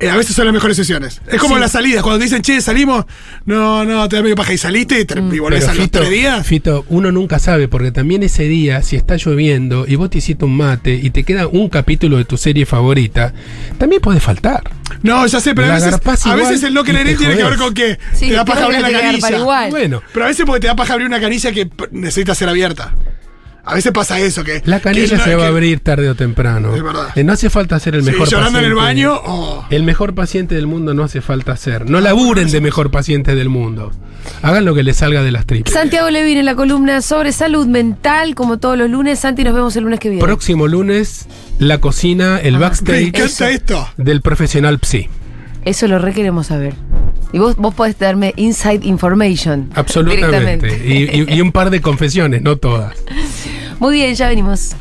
eh, 0.00 0.10
a 0.10 0.16
veces 0.16 0.34
son 0.36 0.44
las 0.44 0.54
mejores 0.54 0.76
sesiones. 0.76 1.20
Es 1.26 1.40
como 1.40 1.54
Sí. 1.54 1.60
las 1.60 1.72
salidas, 1.72 2.02
cuando 2.02 2.18
te 2.18 2.24
dicen, 2.24 2.42
che, 2.42 2.60
salimos, 2.60 3.04
no, 3.44 3.84
no, 3.84 4.08
te 4.08 4.16
da 4.16 4.22
medio 4.22 4.34
paja 4.36 4.52
y 4.52 4.58
saliste 4.58 5.00
y, 5.00 5.04
te- 5.04 5.18
y 5.18 5.38
volvés 5.38 5.60
Pero 5.64 5.72
a 5.72 5.74
Fito, 5.82 5.98
tres 6.00 6.10
días. 6.10 6.46
Fito, 6.46 6.84
uno 6.88 7.10
nunca 7.12 7.38
sabe, 7.38 7.68
porque 7.68 7.90
también 7.92 8.22
ese 8.22 8.44
día, 8.44 8.82
si 8.82 8.96
está 8.96 9.16
lloviendo 9.16 9.86
y 9.88 9.94
vos 9.96 10.10
te 10.10 10.18
hiciste 10.18 10.44
un 10.44 10.56
mate 10.56 10.94
y 10.94 11.10
te 11.10 11.24
queda 11.24 11.46
un 11.46 11.68
capítulo 11.68 12.18
de 12.18 12.24
tu 12.24 12.36
serie 12.36 12.66
favorita, 12.66 13.32
también 13.78 14.00
puede 14.02 14.20
faltar. 14.20 14.62
No, 15.02 15.26
ya 15.26 15.40
sé, 15.40 15.54
pero 15.54 15.70
a 15.72 15.74
veces, 15.76 16.26
a 16.26 16.34
veces 16.36 16.62
el 16.62 16.74
no 16.74 16.84
querer 16.84 17.16
tiene 17.16 17.36
que 17.36 17.42
ver 17.44 17.56
con 17.56 17.74
que 17.74 17.98
Sí, 18.12 18.28
te 18.28 18.34
da 18.34 18.44
paja 18.44 18.64
abrir 18.64 18.78
una 18.80 18.90
canilla. 18.92 19.38
igual. 19.38 19.70
Bueno, 19.70 20.02
Pero 20.12 20.24
a 20.24 20.28
veces 20.28 20.44
porque 20.46 20.60
te 20.60 20.66
da 20.68 20.76
paja 20.76 20.92
abrir 20.92 21.06
una 21.08 21.20
canilla 21.20 21.52
que 21.52 21.68
necesita 21.90 22.34
ser 22.34 22.48
abierta. 22.48 22.94
A 23.68 23.74
veces 23.74 23.90
pasa 23.92 24.18
eso, 24.20 24.44
que... 24.44 24.62
la 24.64 24.78
que 24.78 24.84
canilla 24.84 25.16
no- 25.16 25.24
se 25.24 25.34
va 25.34 25.42
a 25.42 25.46
que- 25.46 25.52
abrir 25.52 25.80
tarde 25.80 26.08
o 26.08 26.14
temprano. 26.14 26.74
Es 26.74 26.82
verdad. 26.82 27.08
Eh, 27.16 27.24
no 27.24 27.32
hace 27.32 27.50
falta 27.50 27.78
ser 27.80 27.96
el 27.96 28.04
Sí, 28.04 28.12
mejor 28.12 28.28
llorando 28.28 28.60
en 28.60 28.64
el 28.64 28.74
baño 28.74 29.14
o... 29.24 29.64
El 29.70 29.82
mejor 29.82 30.14
paciente 30.14 30.54
del 30.54 30.66
mundo 30.68 30.94
no 30.94 31.02
hace 31.02 31.20
falta 31.20 31.56
ser. 31.56 31.90
No 31.90 32.00
laburen 32.00 32.50
de 32.50 32.60
mejor 32.60 32.90
paciente 32.92 33.34
del 33.34 33.48
mundo. 33.48 33.90
Hagan 34.42 34.64
lo 34.64 34.74
que 34.74 34.82
les 34.84 34.96
salga 34.96 35.22
de 35.22 35.32
las 35.32 35.46
tripas. 35.46 35.72
Santiago 35.72 36.08
Levin 36.10 36.38
en 36.38 36.44
la 36.46 36.54
columna 36.54 37.02
sobre 37.02 37.32
salud 37.32 37.66
mental, 37.66 38.34
como 38.36 38.58
todos 38.58 38.78
los 38.78 38.88
lunes. 38.88 39.18
Santi, 39.18 39.42
nos 39.44 39.54
vemos 39.54 39.74
el 39.76 39.84
lunes 39.84 39.98
que 40.00 40.10
viene. 40.10 40.22
Próximo 40.24 40.68
lunes, 40.68 41.26
la 41.58 41.78
cocina, 41.78 42.38
el 42.40 42.54
Me 42.54 42.60
backstage 42.60 43.08
encanta 43.08 43.50
esto. 43.50 43.88
del 43.96 44.20
profesional 44.22 44.78
psi. 44.80 45.08
Eso 45.64 45.88
lo 45.88 45.98
re 45.98 46.12
queremos 46.12 46.46
saber. 46.46 46.74
Y 47.36 47.38
vos, 47.38 47.54
vos 47.56 47.74
podés 47.74 47.98
darme 47.98 48.32
inside 48.36 48.80
information. 48.86 49.68
Absolutamente. 49.74 50.68
Y- 50.88 51.34
y 51.34 51.40
un 51.42 51.52
par 51.52 51.68
de 51.68 51.82
confesiones, 51.82 52.40
no 52.40 52.56
todas. 52.56 52.96
Muy 53.78 53.92
bien, 53.94 54.14
ya 54.14 54.28
venimos. 54.30 54.74